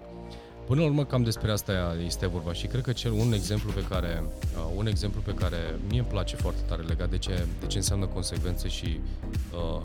Până 0.66 0.80
la 0.80 0.86
urmă, 0.86 1.04
cam 1.04 1.22
despre 1.22 1.50
asta 1.50 1.96
este 2.04 2.26
vorba 2.26 2.52
și 2.52 2.66
cred 2.66 2.82
că 2.82 2.92
cel 2.92 3.12
un 3.12 3.32
exemplu 3.32 3.72
pe 3.72 3.84
care, 3.88 4.24
uh, 4.24 4.72
un 4.76 4.86
exemplu 4.86 5.20
pe 5.24 5.34
care 5.34 5.56
mie 5.88 5.98
îmi 5.98 6.08
place 6.08 6.36
foarte 6.36 6.60
tare 6.68 6.82
legat 6.82 7.10
de 7.10 7.18
ce, 7.18 7.46
de 7.60 7.66
ce 7.66 7.76
înseamnă 7.76 8.06
consecvențe 8.06 8.68
și 8.68 9.00
uh, 9.54 9.80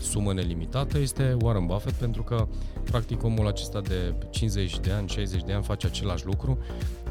sumă 0.00 0.32
nelimitată 0.32 0.98
este 0.98 1.36
Warren 1.40 1.66
Buffett 1.66 1.96
pentru 1.96 2.22
că 2.22 2.48
practic 2.84 3.22
omul 3.22 3.46
acesta 3.46 3.80
de 3.80 4.14
50 4.30 4.78
de 4.78 4.90
ani, 4.90 5.08
60 5.08 5.42
de 5.42 5.52
ani 5.52 5.64
face 5.64 5.86
același 5.86 6.26
lucru. 6.26 6.58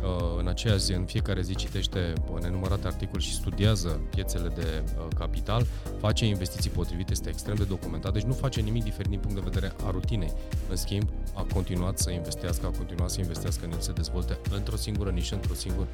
Uh, 0.06 0.40
în 0.40 0.48
aceea 0.48 0.76
zi, 0.76 0.94
în 0.94 1.06
fiecare 1.06 1.42
zi 1.42 1.56
citește 1.56 2.14
nenumărate 2.42 2.88
articole 2.88 3.22
și 3.22 3.34
studiază 3.34 4.02
piețele 4.10 4.48
de 4.48 4.84
uh, 4.84 5.06
capital, 5.18 5.66
face 6.00 6.26
investiții 6.26 6.70
potrivite, 6.70 7.12
este 7.12 7.30
extrem 7.30 7.56
de 7.56 7.64
documentat, 7.64 8.14
deci 8.14 8.24
nu 8.24 8.34
face 8.34 8.62
nimic 8.62 8.84
diferit 8.84 9.10
din 9.10 9.20
punct 9.20 9.36
de 9.36 9.50
vedere 9.50 9.74
a 9.86 9.92
rutinei. 9.92 10.32
În 10.70 10.76
schimb, 10.76 11.10
a 11.34 11.46
continuat 11.54 12.00
să 12.00 12.12
investească, 12.12 12.66
a 12.66 12.78
continuat 12.78 13.10
să 13.10 13.20
investească 13.20 13.66
în 13.66 13.72
el, 13.72 13.80
se 13.80 13.92
dezvolte 13.92 14.38
într-o 14.52 14.76
singură 14.76 15.10
nișă, 15.10 15.36
într-un 15.36 15.56
singur, 15.56 15.88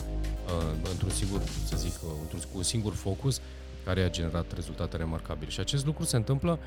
uh, 0.46 0.90
într-un 0.92 1.10
singur, 1.10 1.42
să 1.66 1.78
zic, 1.78 1.94
într-un, 2.22 2.40
cu 2.40 2.58
un 2.58 2.64
singur 2.64 2.94
focus, 2.94 3.42
care 3.86 4.02
a 4.02 4.10
generat 4.10 4.54
rezultate 4.54 4.98
remarcabile. 4.98 5.50
Și 5.50 5.60
acest 5.60 5.86
lucru 5.86 6.04
se 6.04 6.16
întâmplă 6.16 6.60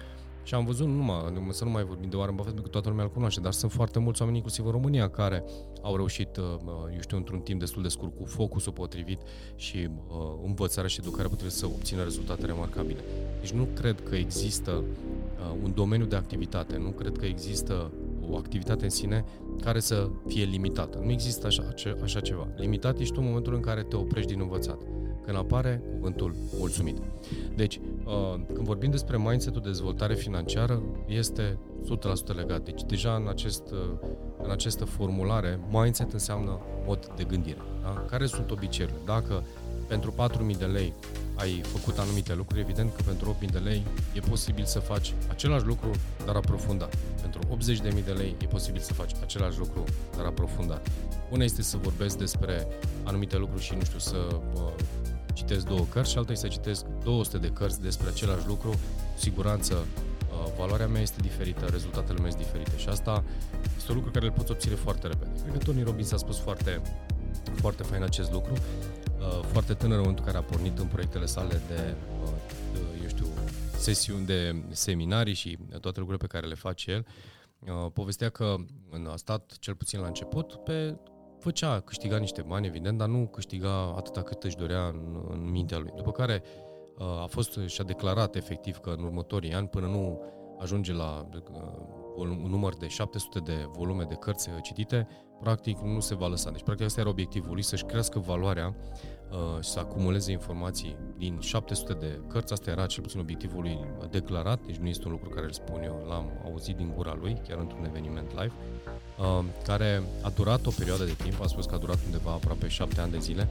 și 0.44 0.54
am 0.54 0.64
văzut, 0.64 0.86
numai, 0.86 1.32
să 1.50 1.64
nu 1.64 1.70
mai 1.70 1.84
vorbim 1.84 2.08
de 2.08 2.16
Warren 2.16 2.34
Buffett, 2.34 2.54
pentru 2.54 2.62
că 2.62 2.68
toată 2.68 2.88
lumea 2.88 3.04
îl 3.04 3.10
cunoaște, 3.10 3.40
dar 3.40 3.52
sunt 3.52 3.72
foarte 3.72 3.98
mulți 3.98 4.20
oameni, 4.20 4.38
inclusiv 4.38 4.64
în 4.66 4.70
România, 4.70 5.10
care 5.10 5.44
au 5.82 5.96
reușit, 5.96 6.36
uh, 6.36 6.44
eu 6.92 7.00
știu, 7.00 7.16
într-un 7.16 7.40
timp 7.40 7.60
destul 7.60 7.82
de 7.82 7.88
scurt, 7.88 8.16
cu 8.16 8.24
focusul 8.24 8.72
potrivit 8.72 9.20
și 9.56 9.88
uh, 10.08 10.16
învățarea 10.44 10.88
și 10.88 11.00
educarea 11.00 11.28
potrivit 11.28 11.54
să 11.54 11.66
obțină 11.66 12.02
rezultate 12.02 12.46
remarcabile. 12.46 13.00
Deci 13.40 13.52
nu 13.52 13.68
cred 13.74 14.00
că 14.08 14.14
există 14.14 14.70
uh, 14.70 15.56
un 15.62 15.74
domeniu 15.74 16.06
de 16.06 16.16
activitate, 16.16 16.76
nu 16.76 16.90
cred 16.90 17.18
că 17.18 17.24
există 17.24 17.90
o 18.30 18.36
activitate 18.36 18.84
în 18.84 18.90
sine 18.90 19.24
care 19.60 19.80
să 19.80 20.08
fie 20.26 20.44
limitată. 20.44 21.00
Nu 21.04 21.10
există 21.10 21.46
așa, 21.46 21.74
așa 22.02 22.20
ceva. 22.20 22.48
Limitat 22.56 22.98
ești 22.98 23.14
tu 23.14 23.20
în 23.20 23.26
momentul 23.26 23.54
în 23.54 23.60
care 23.60 23.82
te 23.82 23.96
oprești 23.96 24.30
din 24.30 24.40
învățat 24.40 24.78
când 25.24 25.36
apare 25.36 25.82
cuvântul 25.92 26.34
mulțumit. 26.58 26.96
Deci, 27.56 27.76
uh, 27.76 27.82
când 28.52 28.66
vorbim 28.66 28.90
despre 28.90 29.16
mindset-ul 29.16 29.60
de 29.60 29.68
dezvoltare 29.68 30.14
financiară, 30.14 30.82
este 31.06 31.58
100% 32.32 32.34
legat. 32.34 32.60
Deci, 32.60 32.82
deja 32.82 33.14
în, 33.14 33.28
acest, 33.28 33.70
uh, 33.70 34.08
în 34.42 34.50
această 34.50 34.84
formulare, 34.84 35.60
mindset 35.70 36.12
înseamnă 36.12 36.60
mod 36.86 37.12
de 37.16 37.24
gândire. 37.24 37.62
Da? 37.82 38.04
Care 38.08 38.26
sunt 38.26 38.50
obiceiurile? 38.50 39.00
Dacă 39.04 39.42
pentru 39.88 40.14
4.000 40.52 40.58
de 40.58 40.64
lei 40.64 40.92
ai 41.34 41.60
făcut 41.62 41.98
anumite 41.98 42.34
lucruri, 42.34 42.60
evident 42.60 42.94
că 42.94 43.02
pentru 43.02 43.36
8.000 43.42 43.50
de 43.50 43.58
lei 43.58 43.82
e 44.12 44.20
posibil 44.20 44.64
să 44.64 44.78
faci 44.78 45.14
același 45.30 45.66
lucru, 45.66 45.90
dar 46.26 46.36
aprofundat. 46.36 46.96
Pentru 47.20 47.40
80.000 47.96 48.04
de 48.04 48.12
lei 48.12 48.34
e 48.42 48.46
posibil 48.46 48.80
să 48.80 48.94
faci 48.94 49.10
același 49.22 49.58
lucru, 49.58 49.84
dar 50.16 50.24
aprofundat. 50.24 50.88
Una 51.30 51.44
este 51.44 51.62
să 51.62 51.76
vorbesc 51.76 52.18
despre 52.18 52.66
anumite 53.02 53.36
lucruri 53.36 53.62
și, 53.62 53.74
nu 53.74 53.84
știu, 53.84 53.98
să 53.98 54.16
uh, 54.54 54.72
citesc 55.34 55.66
două 55.66 55.84
cărți 55.90 56.10
și 56.10 56.18
alta 56.18 56.32
este 56.32 56.46
să 56.46 56.52
citesc 56.52 56.84
200 57.04 57.38
de 57.38 57.48
cărți 57.48 57.80
despre 57.80 58.08
același 58.08 58.46
lucru. 58.46 58.68
Cu 58.68 58.76
siguranță, 59.16 59.74
uh, 59.74 60.52
valoarea 60.58 60.86
mea 60.86 61.00
este 61.00 61.20
diferită, 61.20 61.64
rezultatele 61.66 62.18
mele 62.18 62.30
sunt 62.30 62.42
diferite 62.42 62.76
și 62.76 62.88
asta 62.88 63.24
este 63.76 63.90
un 63.90 63.96
lucru 63.96 64.10
care 64.10 64.26
îl 64.26 64.32
poți 64.32 64.50
obține 64.50 64.74
foarte 64.74 65.06
repede. 65.06 65.30
Cred 65.42 65.52
că 65.52 65.64
Tony 65.64 65.82
Robbins 65.82 66.12
a 66.12 66.16
spus 66.16 66.38
foarte, 66.38 66.82
foarte 67.54 67.82
fain 67.82 68.02
acest 68.02 68.32
lucru. 68.32 68.52
Uh, 69.18 69.44
foarte 69.52 69.74
tânăr 69.74 69.96
în 69.96 70.00
momentul 70.00 70.24
în 70.26 70.32
care 70.32 70.44
a 70.44 70.48
pornit 70.50 70.78
în 70.78 70.86
proiectele 70.86 71.26
sale 71.26 71.60
de, 71.68 71.94
uh, 72.22 72.30
de 72.72 72.80
eu 73.02 73.08
știu, 73.08 73.26
sesiuni 73.76 74.26
de 74.26 74.62
seminarii 74.70 75.34
și 75.34 75.58
toate 75.80 75.98
lucrurile 75.98 76.26
pe 76.26 76.36
care 76.36 76.46
le 76.46 76.54
face 76.54 76.90
el, 76.90 77.06
uh, 77.58 77.90
povestea 77.92 78.28
că 78.28 78.56
a 79.12 79.16
stat 79.16 79.56
cel 79.60 79.74
puțin 79.74 80.00
la 80.00 80.06
început 80.06 80.54
pe 80.54 80.96
făcea, 81.44 81.80
câștiga 81.80 82.16
niște 82.16 82.42
bani, 82.42 82.66
evident, 82.66 82.98
dar 82.98 83.08
nu 83.08 83.26
câștiga 83.26 83.94
atâta 83.96 84.22
cât 84.22 84.42
își 84.42 84.56
dorea 84.56 84.86
în, 84.86 85.24
în 85.28 85.50
mintea 85.50 85.78
lui. 85.78 85.92
După 85.96 86.12
care 86.12 86.42
a 87.22 87.26
fost 87.26 87.58
și-a 87.66 87.84
declarat 87.84 88.34
efectiv 88.34 88.76
că 88.76 88.90
în 88.90 89.04
următorii 89.04 89.54
ani, 89.54 89.68
până 89.68 89.86
nu 89.86 90.20
ajunge 90.58 90.92
la 90.92 91.28
un 92.16 92.46
număr 92.48 92.74
de 92.74 92.88
700 92.88 93.38
de 93.38 93.68
volume 93.76 94.04
de 94.04 94.14
cărți 94.14 94.50
citite, 94.62 95.08
practic 95.40 95.78
nu 95.78 96.00
se 96.00 96.14
va 96.14 96.26
lăsa. 96.26 96.50
Deci, 96.50 96.62
practic, 96.62 96.86
asta 96.86 97.00
era 97.00 97.08
obiectivul 97.10 97.52
lui, 97.52 97.62
să-și 97.62 97.84
crească 97.84 98.18
valoarea 98.18 98.74
uh, 99.30 99.62
și 99.62 99.68
să 99.68 99.78
acumuleze 99.78 100.32
informații 100.32 100.96
din 101.16 101.38
700 101.40 101.92
de 101.92 102.20
cărți. 102.28 102.52
Asta 102.52 102.70
era 102.70 102.86
cel 102.86 103.02
puțin 103.02 103.20
obiectivul 103.20 103.62
lui 103.62 103.78
declarat, 104.10 104.60
deci 104.66 104.76
nu 104.76 104.88
este 104.88 105.06
un 105.06 105.12
lucru 105.12 105.28
care 105.28 105.46
îl 105.46 105.52
spun 105.52 105.82
eu, 105.82 106.04
l-am 106.08 106.30
auzit 106.44 106.76
din 106.76 106.92
gura 106.96 107.16
lui, 107.20 107.40
chiar 107.48 107.58
într-un 107.58 107.84
eveniment 107.84 108.30
live, 108.30 108.52
uh, 109.18 109.44
care 109.64 110.02
a 110.22 110.28
durat 110.28 110.66
o 110.66 110.70
perioadă 110.78 111.04
de 111.04 111.14
timp, 111.22 111.42
a 111.42 111.46
spus 111.46 111.66
că 111.66 111.74
a 111.74 111.78
durat 111.78 111.98
undeva 112.04 112.30
aproape 112.30 112.68
7 112.68 113.00
ani 113.00 113.10
de 113.10 113.18
zile, 113.18 113.48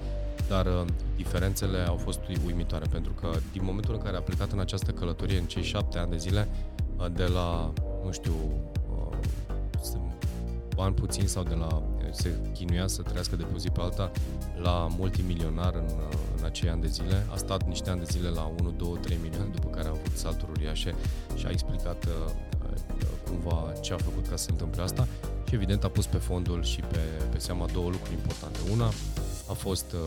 dar 0.48 0.66
uh, 0.66 0.86
diferențele 1.16 1.80
au 1.80 1.96
fost 1.96 2.20
uimitoare, 2.46 2.86
pentru 2.92 3.14
că 3.14 3.30
din 3.52 3.64
momentul 3.64 3.94
în 3.94 4.00
care 4.00 4.18
a 4.18 4.22
plecat 4.22 4.52
în 4.52 4.60
această 4.60 4.92
călătorie, 4.92 5.38
în 5.38 5.46
cei 5.46 5.64
7 5.64 5.98
ani 5.98 6.10
de 6.10 6.18
zile, 6.18 6.48
uh, 6.98 7.06
de 7.14 7.26
la, 7.26 7.74
nu 8.04 8.12
știu, 8.12 8.34
uh, 8.90 9.18
bani 10.76 10.94
puțin 10.94 11.28
sau 11.28 11.44
de 11.44 11.54
la 11.54 11.84
se 12.12 12.30
chinuia 12.54 12.88
să 12.88 13.02
trăiască 13.02 13.36
de 13.36 13.44
pe 13.44 13.58
zi 13.58 13.70
pe 13.70 13.80
alta 13.82 14.12
la 14.62 14.88
multimilionar 14.98 15.74
în, 15.76 15.90
în 16.38 16.46
acei 16.46 16.70
ani 16.70 16.82
de 16.82 16.88
zile. 16.88 17.26
A 17.34 17.36
stat 17.36 17.68
niște 17.68 17.90
ani 17.90 18.00
de 18.00 18.08
zile 18.12 18.30
la 18.30 18.52
1, 18.60 18.72
2, 18.72 18.98
3 19.02 19.18
milioane, 19.22 19.50
după 19.54 19.70
care 19.70 19.88
a 19.88 19.90
avut 19.90 20.16
salturi 20.16 20.52
uriașe 20.52 20.96
și 21.36 21.46
a 21.46 21.50
explicat 21.50 22.06
uh, 22.06 22.12
uh, 22.64 23.08
cumva 23.26 23.74
ce 23.82 23.94
a 23.94 23.98
făcut 23.98 24.28
ca 24.28 24.36
să 24.36 24.44
se 24.44 24.52
întâmple 24.52 24.82
asta 24.82 25.08
și 25.48 25.56
evident 25.56 25.84
a 25.84 25.88
pus 25.88 26.06
pe 26.06 26.18
fondul 26.18 26.64
și 26.64 26.80
pe, 26.80 27.00
pe 27.32 27.38
seama 27.38 27.66
două 27.74 27.90
lucruri 27.90 28.14
importante. 28.14 28.60
Una 28.72 28.88
a 29.50 29.54
fost 29.54 29.92
uh, 29.92 30.00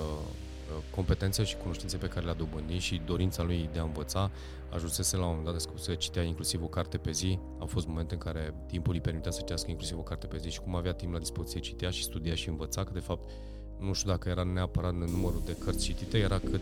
competențe 0.90 1.44
și 1.44 1.56
cunoștințe 1.56 1.96
pe 1.96 2.08
care 2.08 2.24
le-a 2.24 2.34
dobândit 2.34 2.80
și 2.80 3.02
dorința 3.06 3.42
lui 3.42 3.68
de 3.72 3.78
a 3.78 3.82
învăța. 3.82 4.30
Ajunsese 4.70 5.16
la 5.16 5.26
un 5.26 5.36
moment 5.36 5.46
dat 5.46 5.78
să 5.80 5.94
citea 5.94 6.22
inclusiv 6.22 6.62
o 6.62 6.66
carte 6.66 6.98
pe 6.98 7.10
zi. 7.10 7.38
Au 7.58 7.66
fost 7.66 7.86
momente 7.86 8.14
în 8.14 8.20
care 8.20 8.54
timpul 8.66 8.94
îi 8.94 9.00
permitea 9.00 9.30
să 9.30 9.38
citească 9.38 9.70
inclusiv 9.70 9.98
o 9.98 10.02
carte 10.02 10.26
pe 10.26 10.36
zi 10.36 10.50
și 10.50 10.60
cum 10.60 10.74
avea 10.74 10.92
timp 10.92 11.12
la 11.12 11.18
dispoziție, 11.18 11.60
citea 11.60 11.90
și 11.90 12.02
studia 12.02 12.34
și 12.34 12.48
învăța, 12.48 12.84
că 12.84 12.90
de 12.92 13.00
fapt 13.00 13.30
nu 13.78 13.92
știu 13.92 14.10
dacă 14.10 14.28
era 14.28 14.42
neapărat 14.42 14.94
numărul 14.94 15.42
de 15.44 15.56
cărți 15.64 15.84
citite, 15.84 16.18
era 16.18 16.38
cât 16.38 16.60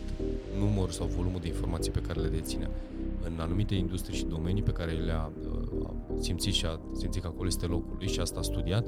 numărul 0.59 0.91
sau 0.91 1.07
volumul 1.07 1.39
de 1.39 1.47
informații 1.47 1.91
pe 1.91 2.01
care 2.01 2.19
le 2.19 2.27
deține. 2.27 2.69
În 3.23 3.39
anumite 3.39 3.75
industrii 3.75 4.17
și 4.17 4.25
domenii 4.25 4.61
pe 4.61 4.71
care 4.71 4.91
le-a 4.91 5.31
uh, 5.79 5.89
simțit 6.19 6.53
și 6.53 6.65
a 6.65 6.79
simțit 6.97 7.21
că 7.21 7.27
acolo 7.27 7.47
este 7.47 7.65
locul 7.65 7.95
lui 7.97 8.07
și 8.07 8.19
asta 8.19 8.39
a 8.39 8.43
studiat, 8.43 8.85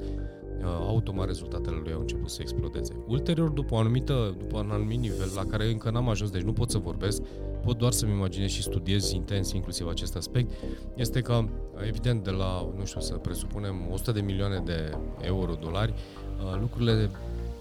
Uh, 0.58 0.64
automat 0.64 1.26
rezultatele 1.26 1.80
lui 1.82 1.92
au 1.92 2.00
început 2.00 2.30
să 2.30 2.38
explodeze. 2.40 2.92
Ulterior, 3.06 3.48
după, 3.48 3.74
o 3.74 3.78
anumită, 3.78 4.34
după 4.38 4.58
un 4.58 4.70
anumit 4.70 4.98
nivel 4.98 5.30
la 5.34 5.44
care 5.44 5.70
încă 5.70 5.90
n-am 5.90 6.08
ajuns, 6.08 6.30
deci 6.30 6.42
nu 6.42 6.52
pot 6.52 6.70
să 6.70 6.78
vorbesc, 6.78 7.22
pot 7.64 7.78
doar 7.78 7.92
să-mi 7.92 8.12
imaginez 8.12 8.50
și 8.50 8.62
studiez 8.62 9.10
intens 9.10 9.52
inclusiv 9.52 9.86
acest 9.86 10.16
aspect, 10.16 10.52
este 10.94 11.20
că, 11.20 11.44
evident, 11.86 12.24
de 12.24 12.30
la, 12.30 12.68
nu 12.76 12.84
știu, 12.84 13.00
să 13.00 13.14
presupunem 13.14 13.74
100 13.92 14.12
de 14.12 14.20
milioane 14.20 14.62
de 14.64 14.98
euro, 15.20 15.54
dolari, 15.60 15.92
uh, 15.92 16.60
lucrurile 16.60 17.10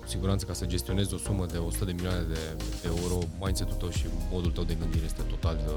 cu 0.08 0.14
siguranță 0.14 0.46
ca 0.46 0.54
să 0.54 0.66
gestionezi 0.66 1.14
o 1.14 1.18
sumă 1.18 1.46
de 1.46 1.58
100 1.58 1.86
de 1.86 1.92
milioane 1.92 2.22
de, 2.22 2.40
de 2.82 2.88
euro, 3.02 3.18
mindset-ul 3.40 3.76
tău 3.76 3.90
și 3.90 4.06
modul 4.32 4.52
tău 4.52 4.64
de 4.64 4.74
gândire 4.74 5.06
este 5.06 5.22
total 5.22 5.58
uh, 5.68 5.74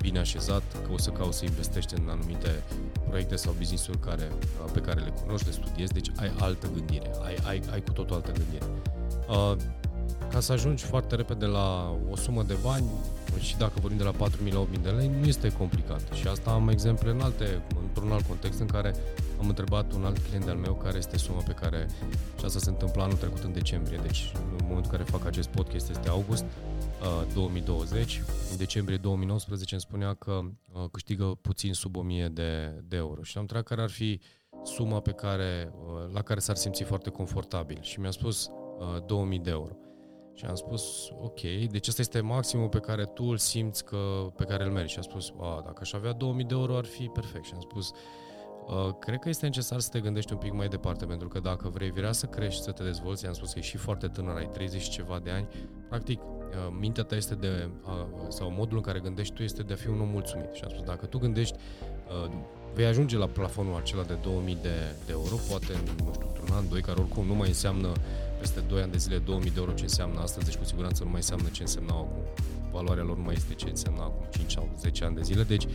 bine 0.00 0.18
așezat, 0.18 0.62
că 0.72 0.92
o 0.92 0.98
să 0.98 1.10
cauți 1.10 1.38
să 1.38 1.44
investești 1.44 1.94
în 1.94 2.08
anumite 2.08 2.62
proiecte 3.08 3.36
sau 3.36 3.54
business-uri 3.58 3.98
care, 3.98 4.32
pe 4.72 4.80
care 4.80 5.00
le 5.00 5.12
cunoști, 5.22 5.46
le 5.46 5.52
studiezi, 5.52 5.92
deci 5.92 6.10
ai 6.16 6.32
altă 6.38 6.70
gândire, 6.74 7.10
ai, 7.24 7.36
ai, 7.46 7.62
ai 7.72 7.82
cu 7.82 7.92
totul 7.92 8.14
altă 8.14 8.32
gândire. 8.32 8.66
Uh, 9.28 9.56
ca 10.30 10.40
să 10.40 10.52
ajungi 10.52 10.84
foarte 10.84 11.14
repede 11.14 11.46
la 11.46 11.96
o 12.10 12.16
sumă 12.16 12.42
de 12.42 12.56
bani, 12.62 12.84
și 13.38 13.56
dacă 13.56 13.72
vorbim 13.80 13.98
de 13.98 14.04
la 14.04 14.12
4.000 14.12 14.52
la 14.52 14.66
8.000 14.72 14.82
de 14.82 14.90
lei, 14.90 15.10
nu 15.20 15.26
este 15.26 15.52
complicat. 15.52 16.02
Și 16.12 16.28
asta 16.28 16.50
am 16.50 16.68
exemple 16.68 17.10
în 17.10 17.20
alte, 17.20 17.62
într-un 17.82 18.12
alt 18.12 18.26
context 18.26 18.60
în 18.60 18.66
care 18.66 18.94
am 19.38 19.48
întrebat 19.48 19.92
un 19.92 20.04
alt 20.04 20.18
client 20.18 20.48
al 20.48 20.56
meu 20.56 20.74
care 20.74 20.96
este 20.96 21.16
suma 21.16 21.40
pe 21.40 21.52
care, 21.52 21.88
și 22.38 22.44
asta 22.44 22.58
se 22.58 22.70
întâmplă 22.70 23.02
anul 23.02 23.16
trecut 23.16 23.42
în 23.42 23.52
decembrie, 23.52 23.98
deci 24.02 24.32
în 24.34 24.56
momentul 24.62 24.90
în 24.92 24.98
care 24.98 25.02
fac 25.02 25.26
acest 25.26 25.48
podcast 25.48 25.90
este 25.90 26.08
august, 26.08 26.44
2020. 27.34 28.22
În 28.50 28.56
decembrie 28.56 28.96
2019 28.96 29.74
îmi 29.74 29.82
spunea 29.82 30.14
că 30.14 30.40
uh, 30.72 30.84
câștigă 30.92 31.24
puțin 31.24 31.72
sub 31.72 31.96
1000 31.96 32.28
de, 32.28 32.82
de 32.84 32.96
euro 32.96 33.22
și 33.22 33.36
am 33.36 33.42
întrebat 33.42 33.66
care 33.66 33.82
ar 33.82 33.90
fi 33.90 34.20
suma 34.64 35.00
pe 35.00 35.12
care, 35.12 35.72
uh, 35.74 36.12
la 36.12 36.22
care 36.22 36.40
s-ar 36.40 36.56
simți 36.56 36.82
foarte 36.82 37.10
confortabil 37.10 37.78
și 37.80 38.00
mi-a 38.00 38.10
spus 38.10 38.50
2000 39.06 39.38
de 39.38 39.50
euro. 39.50 39.76
Și 40.34 40.44
am 40.44 40.54
spus, 40.54 41.08
ok, 41.22 41.40
deci 41.70 41.88
ăsta 41.88 42.00
este 42.00 42.20
maximul 42.20 42.68
pe 42.68 42.78
care 42.78 43.04
tu 43.04 43.24
îl 43.24 43.36
simți 43.36 43.84
că, 43.84 44.32
pe 44.36 44.44
care 44.44 44.64
îl 44.64 44.70
mergi. 44.70 44.92
Și 44.92 44.98
a 44.98 45.02
spus, 45.02 45.32
a, 45.40 45.62
dacă 45.64 45.78
aș 45.80 45.92
avea 45.92 46.12
2000 46.12 46.44
de 46.44 46.54
euro 46.54 46.76
ar 46.76 46.84
fi 46.84 47.04
perfect. 47.04 47.44
Și 47.44 47.52
am 47.54 47.60
spus, 47.60 47.90
Uh, 47.90 48.25
cred 48.98 49.18
că 49.18 49.28
este 49.28 49.44
necesar 49.44 49.80
să 49.80 49.88
te 49.90 50.00
gândești 50.00 50.32
un 50.32 50.38
pic 50.38 50.52
mai 50.52 50.68
departe, 50.68 51.04
pentru 51.04 51.28
că 51.28 51.40
dacă 51.40 51.68
vrei 51.68 51.90
vrea 51.90 52.12
să 52.12 52.26
crești, 52.26 52.62
să 52.62 52.70
te 52.70 52.82
dezvolți, 52.82 53.26
am 53.26 53.32
spus 53.32 53.52
că 53.52 53.58
e 53.58 53.62
și 53.62 53.76
foarte 53.76 54.06
tânăr, 54.06 54.36
ai 54.36 54.48
30 54.52 54.82
și 54.82 54.90
ceva 54.90 55.20
de 55.22 55.30
ani, 55.30 55.48
practic 55.88 56.20
uh, 56.20 56.76
mintea 56.80 57.02
ta 57.02 57.16
este 57.16 57.34
de, 57.34 57.68
uh, 57.84 57.90
sau 58.28 58.50
modul 58.50 58.76
în 58.76 58.82
care 58.82 58.98
gândești 58.98 59.34
tu 59.34 59.42
este 59.42 59.62
de 59.62 59.72
a 59.72 59.76
fi 59.76 59.88
un 59.88 60.00
om 60.00 60.08
mulțumit. 60.08 60.52
Și 60.52 60.62
am 60.64 60.70
spus, 60.70 60.82
dacă 60.82 61.06
tu 61.06 61.18
gândești, 61.18 61.56
vei 62.74 62.86
ajunge 62.86 63.16
la 63.16 63.26
plafonul 63.26 63.76
acela 63.76 64.02
de 64.02 64.18
2000 64.22 64.58
de, 64.62 64.68
de 65.06 65.12
euro, 65.12 65.36
poate, 65.48 65.72
nu 66.04 66.12
știu, 66.12 66.26
într-un 66.26 66.56
an, 66.56 66.68
doi, 66.68 66.80
care 66.80 67.00
oricum 67.00 67.26
nu 67.26 67.34
mai 67.34 67.48
înseamnă 67.48 67.92
peste 68.38 68.60
2 68.60 68.82
ani 68.82 68.92
de 68.92 68.98
zile 68.98 69.18
2000 69.18 69.50
de 69.50 69.58
euro 69.58 69.72
ce 69.72 69.82
înseamnă 69.82 70.20
astăzi, 70.20 70.44
deci 70.44 70.56
cu 70.56 70.64
siguranță 70.64 71.02
nu 71.02 71.08
mai 71.08 71.18
înseamnă 71.18 71.48
ce 71.52 71.62
însemna 71.62 71.94
acum. 71.94 72.22
Valoarea 72.72 73.04
lor 73.04 73.16
nu 73.16 73.22
mai 73.22 73.34
este 73.34 73.54
ce 73.54 73.68
însemna 73.68 74.02
acum 74.02 74.26
5 74.30 74.50
sau 74.50 74.68
10 74.78 75.04
ani 75.04 75.14
de 75.14 75.22
zile, 75.22 75.42
deci 75.42 75.66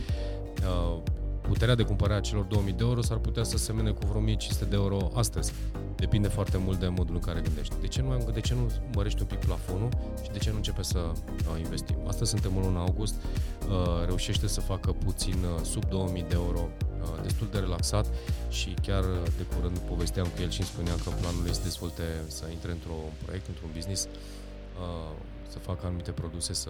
puterea 1.42 1.74
de 1.74 1.82
cumpărare 1.82 2.18
a 2.18 2.20
celor 2.20 2.44
2000 2.44 2.72
de 2.72 2.84
euro 2.84 3.00
s-ar 3.00 3.16
putea 3.16 3.42
să 3.42 3.56
semene 3.56 3.90
cu 3.90 4.06
vreo 4.06 4.20
1500 4.20 4.64
de 4.64 4.76
euro 4.76 5.10
astăzi. 5.14 5.52
Depinde 5.96 6.28
foarte 6.28 6.56
mult 6.56 6.78
de 6.78 6.88
modul 6.88 7.14
în 7.14 7.20
care 7.20 7.40
gândești. 7.40 7.74
De 7.80 7.86
ce 7.86 8.02
nu, 8.02 8.30
de 8.32 8.40
ce 8.40 8.54
nu 8.54 8.70
mărești 8.94 9.20
un 9.20 9.26
pic 9.26 9.38
plafonul 9.38 9.88
și 10.22 10.30
de 10.30 10.38
ce 10.38 10.50
nu 10.50 10.56
începe 10.56 10.82
să 10.82 10.98
uh, 10.98 11.58
investim? 11.58 11.96
Astăzi 12.06 12.30
suntem 12.30 12.56
în 12.56 12.62
luna 12.62 12.80
august, 12.80 13.14
uh, 13.14 14.04
reușește 14.06 14.46
să 14.46 14.60
facă 14.60 14.92
puțin 14.92 15.34
uh, 15.44 15.64
sub 15.64 15.84
2000 15.84 16.24
de 16.28 16.34
euro 16.34 16.68
uh, 17.02 17.22
destul 17.22 17.48
de 17.50 17.58
relaxat 17.58 18.06
și 18.48 18.74
chiar 18.82 19.02
uh, 19.02 19.22
de 19.36 19.44
curând 19.54 19.78
povesteam 19.78 20.26
cu 20.26 20.42
el 20.42 20.50
și 20.50 20.60
îmi 20.60 20.68
spunea 20.68 20.94
că 20.94 21.10
planul 21.20 21.46
este 21.48 21.54
să 21.54 21.62
dezvolte, 21.62 22.02
să 22.26 22.44
intre 22.50 22.70
într-un 22.70 23.02
proiect, 23.24 23.46
într-un 23.46 23.70
business, 23.74 24.02
uh, 24.04 25.14
să 25.48 25.58
facă 25.58 25.86
anumite 25.86 26.10
produse, 26.10 26.52
să 26.52 26.68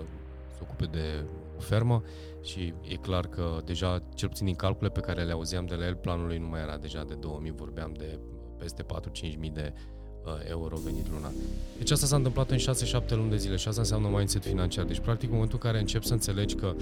se 0.55 0.61
ocupe 0.63 0.85
de 0.85 1.07
o 1.25 1.42
fermă 1.63 2.03
și 2.41 2.75
e 2.83 2.95
clar 2.95 3.27
că 3.27 3.61
deja, 3.65 4.03
cel 4.15 4.29
puțin 4.29 4.47
din 4.47 4.55
calcule 4.55 4.91
pe 4.91 5.01
care 5.01 5.23
le 5.23 5.33
auzeam 5.33 5.67
de 5.67 5.75
la 5.75 5.87
el, 5.87 5.95
planul 5.95 6.27
lui 6.27 6.39
nu 6.39 6.47
mai 6.47 6.61
era 6.61 6.77
deja 6.77 7.05
de 7.05 7.15
2000, 7.15 7.53
vorbeam 7.57 7.93
de 7.93 8.19
peste 8.59 8.85
4-5 9.33 9.39
mii 9.39 9.51
de 9.51 9.73
Uh, 9.75 10.02
euro 10.49 10.77
venit 10.77 11.11
luna. 11.11 11.33
Deci 11.79 11.91
asta 11.91 12.07
s-a 12.07 12.17
întâmplat 12.17 12.51
în 12.51 12.59
6-7 12.59 12.61
luni 13.09 13.31
de 13.31 13.37
zile 13.37 13.57
și 13.57 13.69
asta 13.69 13.81
înseamnă 13.81 14.09
mindset 14.09 14.45
financiar. 14.45 14.85
Deci, 14.85 14.99
practic, 14.99 15.29
în 15.29 15.35
momentul 15.35 15.59
în 15.63 15.71
care 15.71 15.81
începi 15.81 16.07
să 16.07 16.13
înțelegi 16.13 16.55
că 16.55 16.75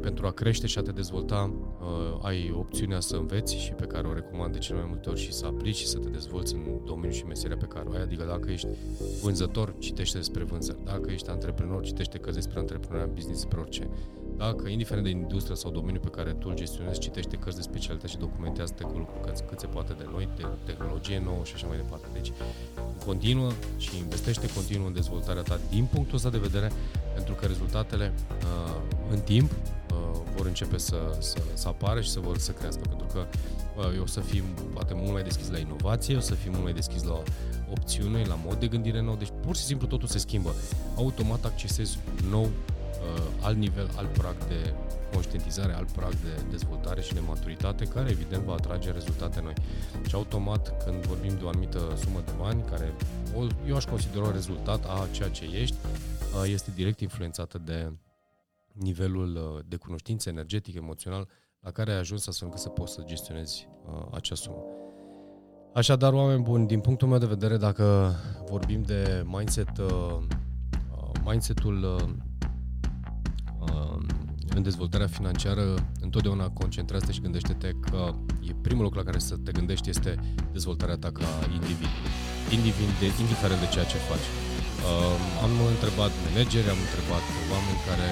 pentru 0.00 0.26
a 0.26 0.30
crește 0.30 0.66
și 0.66 0.78
a 0.78 0.82
te 0.82 0.90
dezvolta 0.90 1.50
uh, 1.80 2.18
ai 2.22 2.54
opțiunea 2.58 3.00
să 3.00 3.16
înveți 3.16 3.56
și 3.56 3.72
pe 3.72 3.84
care 3.84 4.06
o 4.06 4.12
recomand 4.12 4.52
de 4.52 4.58
cele 4.58 4.78
mai 4.78 4.86
multe 4.88 5.08
ori 5.08 5.20
și 5.20 5.32
să 5.32 5.46
aplici 5.46 5.76
și 5.76 5.86
să 5.86 5.98
te 5.98 6.08
dezvolți 6.08 6.54
în 6.54 6.60
domeniul 6.84 7.12
și 7.12 7.24
meseria 7.24 7.56
pe 7.56 7.66
care 7.66 7.84
o 7.88 7.92
ai. 7.92 8.02
Adică 8.02 8.24
dacă 8.28 8.50
ești 8.50 8.66
vânzător, 9.22 9.74
citește 9.78 10.16
despre 10.16 10.44
vânzări. 10.44 10.78
Dacă 10.84 11.10
ești 11.10 11.30
antreprenor, 11.30 11.82
citește 11.82 12.18
cărți 12.18 12.38
despre 12.38 12.58
antreprenoriat, 12.58 13.08
business, 13.08 13.40
despre 13.40 13.60
orice. 13.60 13.88
Dacă, 14.36 14.68
indiferent 14.68 15.04
de 15.04 15.10
industria 15.10 15.54
sau 15.54 15.70
domeniul 15.70 16.02
pe 16.02 16.08
care 16.08 16.32
tu 16.32 16.48
îl 16.48 16.54
gestionezi, 16.54 16.98
citește 16.98 17.36
cărți 17.36 17.56
de 17.56 17.62
specialitate 17.62 18.06
și 18.12 18.18
documentează-te 18.18 18.82
cu 18.82 18.98
lucruri 18.98 19.20
cât, 19.20 19.48
cât 19.48 19.60
se 19.60 19.66
poate 19.66 19.92
de 19.98 20.06
noi, 20.10 20.28
de 20.36 20.46
tehnologie 20.64 21.20
nouă 21.24 21.44
și 21.44 21.54
așa 21.54 21.66
mai 21.66 21.76
departe. 21.76 22.06
Deci, 22.12 22.32
continuă 23.04 23.50
și 23.76 23.96
investește 23.98 24.48
continuu 24.54 24.86
în 24.86 24.92
dezvoltarea 24.92 25.42
ta 25.42 25.60
din 25.70 25.84
punctul 25.84 26.16
ăsta 26.16 26.30
de 26.30 26.38
vedere, 26.38 26.72
pentru 27.14 27.34
că 27.34 27.46
rezultatele 27.46 28.12
uh, 28.28 28.80
în 29.10 29.20
timp 29.20 29.50
uh, 29.50 29.96
vor 30.36 30.46
începe 30.46 30.78
să, 30.78 31.16
să, 31.18 31.38
să 31.54 31.68
apară 31.68 32.00
și 32.00 32.10
să 32.10 32.20
vor 32.20 32.38
să 32.38 32.52
crească, 32.52 32.80
pentru 32.88 33.06
că 33.12 33.26
uh, 33.76 34.02
o 34.02 34.06
să 34.06 34.20
fim 34.20 34.44
poate 34.72 34.94
mult 34.94 35.12
mai 35.12 35.22
deschis 35.22 35.50
la 35.50 35.58
inovație, 35.58 36.16
o 36.16 36.20
să 36.20 36.34
fim 36.34 36.50
mult 36.50 36.64
mai 36.64 36.72
deschis 36.72 37.02
la 37.02 37.22
opțiune, 37.70 38.24
la 38.24 38.38
mod 38.44 38.60
de 38.60 38.66
gândire 38.66 39.00
nou, 39.00 39.16
deci 39.16 39.32
pur 39.40 39.56
și 39.56 39.62
simplu 39.62 39.86
totul 39.86 40.08
se 40.08 40.18
schimbă. 40.18 40.54
Automat 40.96 41.44
accesezi 41.44 41.98
un 42.22 42.28
nou, 42.28 42.42
uh, 42.42 42.75
alt 43.40 43.56
nivel, 43.56 43.90
alt 43.96 44.08
prag 44.08 44.36
de 44.48 44.74
conștientizare, 45.12 45.72
alt 45.72 45.90
prag 45.90 46.10
de 46.10 46.42
dezvoltare 46.50 47.00
și 47.00 47.14
de 47.14 47.20
maturitate, 47.20 47.84
care 47.84 48.10
evident 48.10 48.42
va 48.42 48.52
atrage 48.52 48.90
rezultate 48.90 49.40
noi. 49.40 49.54
Și 50.06 50.14
automat, 50.14 50.84
când 50.84 51.06
vorbim 51.06 51.36
de 51.38 51.44
o 51.44 51.48
anumită 51.48 51.78
sumă 51.96 52.20
de 52.24 52.32
bani, 52.38 52.62
care 52.70 52.94
eu 53.68 53.76
aș 53.76 53.84
considera 53.84 54.30
rezultat 54.30 54.84
a 54.84 55.06
ceea 55.12 55.28
ce 55.28 55.44
ești, 55.44 55.76
uh, 55.84 56.50
este 56.52 56.70
direct 56.74 57.00
influențată 57.00 57.58
de 57.58 57.92
nivelul 58.72 59.36
uh, 59.36 59.64
de 59.68 59.76
cunoștință 59.76 60.28
energetic, 60.28 60.74
emoțional, 60.74 61.28
la 61.60 61.70
care 61.70 61.92
ai 61.92 61.98
ajuns 61.98 62.26
astfel 62.26 62.46
încât 62.46 62.62
să 62.62 62.68
poți 62.68 62.92
să 62.92 63.02
gestionezi 63.06 63.68
uh, 63.86 64.06
acea 64.10 64.34
sumă. 64.34 64.64
Așadar, 65.74 66.12
oameni 66.12 66.42
buni, 66.42 66.66
din 66.66 66.80
punctul 66.80 67.08
meu 67.08 67.18
de 67.18 67.26
vedere, 67.26 67.56
dacă 67.56 68.14
vorbim 68.48 68.82
de 68.82 69.22
mindset, 69.26 69.78
uh, 69.78 70.18
mindset-ul 71.24 71.82
uh, 71.82 72.08
în 74.56 74.62
dezvoltarea 74.68 75.10
financiară, 75.18 75.64
întotdeauna 76.06 76.46
concentrează 76.60 77.08
și 77.14 77.24
gândește-te 77.26 77.70
că 77.86 78.00
e 78.48 78.52
primul 78.66 78.84
lucru 78.86 78.98
la 79.00 79.08
care 79.08 79.20
să 79.28 79.34
te 79.44 79.52
gândești 79.58 79.86
este 79.94 80.12
dezvoltarea 80.56 80.98
ta 81.02 81.10
ca 81.18 81.28
individ, 81.58 81.92
individ 82.56 82.90
de, 83.00 83.06
indiferent 83.24 83.60
de 83.64 83.68
ceea 83.74 83.88
ce 83.92 83.98
faci. 84.10 84.28
Uh, 84.30 85.44
am 85.44 85.52
întrebat 85.74 86.12
manageri, 86.26 86.72
am 86.74 86.80
întrebat 86.86 87.24
oameni 87.52 87.80
care, 87.88 88.08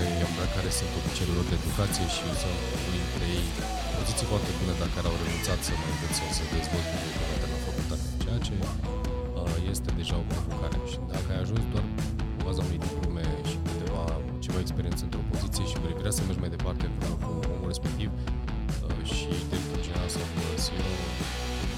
care 0.57 0.71
sunt 0.79 0.91
ofițerilor 1.01 1.45
de 1.51 1.57
educație 1.61 2.07
și 2.15 2.25
sunt 2.43 2.61
dintre 2.97 3.25
ei 3.37 3.47
poziții 3.97 4.29
foarte 4.33 4.51
bune, 4.59 4.73
dar 4.81 4.91
care 4.97 5.07
au 5.11 5.17
renunțat 5.23 5.59
să 5.67 5.73
mai 5.81 5.91
învețe, 5.95 6.25
să 6.39 6.43
dezvolte 6.57 6.95
de 7.43 7.47
la 7.53 7.59
facultate, 7.67 8.07
ceea 8.25 8.39
ce 8.47 8.55
uh, 8.61 9.73
este 9.73 9.89
deja 10.01 10.17
o 10.23 10.25
provocare. 10.33 10.79
Și 10.91 10.99
dacă 11.13 11.29
ai 11.35 11.41
ajuns 11.45 11.65
doar 11.73 11.87
într-o 15.55 15.67
poziție 15.67 15.73
și 15.73 15.83
vrei 15.85 15.97
vrea 16.03 16.15
să 16.19 16.23
mergi 16.29 16.43
mai 16.45 16.53
departe 16.57 16.83
împreună 16.91 17.17
cu 17.25 17.31
omul 17.55 17.69
respectiv 17.75 18.11
uh, 18.15 19.03
și 19.11 19.29
director 19.49 19.79
general 19.87 20.11
sau 20.15 20.25
CEO, 20.65 20.95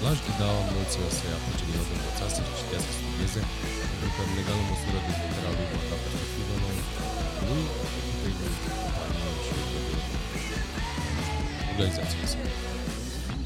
l-aș 0.01 0.17
ghida 0.25 0.49
mulți 0.73 0.93
să 0.95 1.03
se 1.17 1.27
apuce 1.37 1.63
din 1.67 1.75
nou 1.77 1.85
de 1.89 1.95
învățat, 1.97 2.29
să 2.35 2.41
citească, 2.59 2.91
să 2.95 3.01
studieze, 3.01 3.41
pentru 3.89 4.09
că 4.15 4.21
în 4.29 4.39
egală 4.41 4.63
măsură 4.71 4.97
dezvoltarea 5.07 5.53
lui 5.57 5.67
va 5.71 5.81
da 5.89 5.97
perspectivă 6.03 6.53
noi, 6.63 6.77
lui, 7.47 7.65
pe 8.21 8.29
companie 8.81 9.31
și 9.45 9.55
organizației 11.71 12.27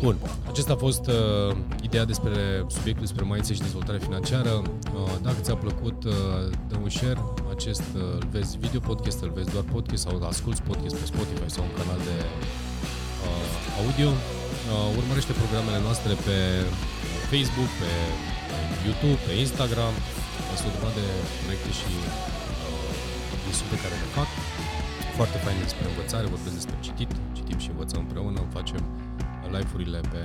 Bun, 0.02 0.16
acesta 0.52 0.74
a 0.74 0.82
fost 0.88 1.04
uh, 1.08 1.56
ideea 1.88 2.06
despre 2.12 2.36
subiectul 2.76 3.06
despre 3.10 3.24
mindset 3.32 3.56
și 3.58 3.68
dezvoltare 3.70 4.00
financiară. 4.08 4.54
Uh, 4.60 5.14
dacă 5.28 5.40
ți-a 5.46 5.58
plăcut, 5.66 6.00
uh, 6.04 6.14
dă 6.70 6.76
un 6.86 6.92
share. 6.98 7.22
Acest 7.56 7.88
uh, 7.96 8.02
îl 8.20 8.26
vezi 8.36 8.52
video 8.64 8.82
podcast, 8.90 9.20
îl 9.26 9.32
vezi 9.38 9.50
doar 9.56 9.66
podcast 9.76 10.02
sau 10.06 10.14
asculti 10.34 10.62
podcast 10.70 10.96
pe 11.02 11.06
Spotify 11.14 11.50
sau 11.56 11.64
un 11.70 11.74
canal 11.80 12.00
de 12.10 12.18
uh, 13.28 13.48
audio. 13.82 14.10
Uh, 14.12 15.00
urmărește 15.00 15.34
programele 15.42 15.80
noastre 15.88 16.12
pe 16.28 16.38
Facebook, 17.32 17.72
pe 17.82 17.92
YouTube, 18.86 19.20
pe 19.28 19.34
Instagram. 19.46 19.94
Este 20.56 20.68
o 20.68 20.92
de 21.00 21.06
proiecte 21.44 21.72
și 21.80 21.92
uh, 23.50 23.68
pe 23.72 23.78
care 23.84 23.96
le 24.04 24.08
fac. 24.18 24.30
Foarte 25.18 25.38
fain 25.46 25.58
despre 25.68 25.86
învățare, 25.92 26.26
vorbesc 26.36 26.56
despre 26.62 26.78
citit, 26.88 27.12
citim 27.38 27.58
și 27.64 27.70
învățăm 27.74 28.00
împreună, 28.06 28.40
facem 28.58 28.82
live-urile 29.56 30.00
pe 30.14 30.24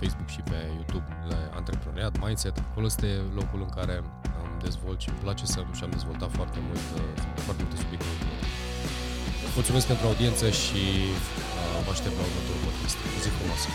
Facebook 0.00 0.28
și 0.36 0.40
pe 0.50 0.58
YouTube 0.78 1.08
la 1.30 1.38
Antreprenoriat, 1.58 2.14
Mindset. 2.24 2.56
Acolo 2.70 2.86
este 2.86 3.08
locul 3.38 3.60
în 3.66 3.72
care 3.78 3.94
am 4.42 4.48
dezvolt 4.66 4.98
și 5.00 5.08
îmi 5.08 5.18
place 5.24 5.44
să 5.46 5.58
și 5.76 5.82
am 5.86 5.92
dezvoltat 5.98 6.30
foarte 6.38 6.58
mult, 6.66 6.84
uh, 6.96 7.02
foarte 7.46 7.62
multe 7.64 7.78
subiecte. 7.82 8.10
Mulțumesc 9.58 9.86
pentru 9.92 10.04
audiență 10.06 10.44
și 10.62 10.82
uh, 11.58 11.84
vă 11.84 11.90
aștept 11.96 12.16
la 12.20 12.24
următorul 12.28 12.62
podcast. 12.66 12.96
O 13.16 13.18
zi 13.24 13.30
frumoasă! 13.36 13.68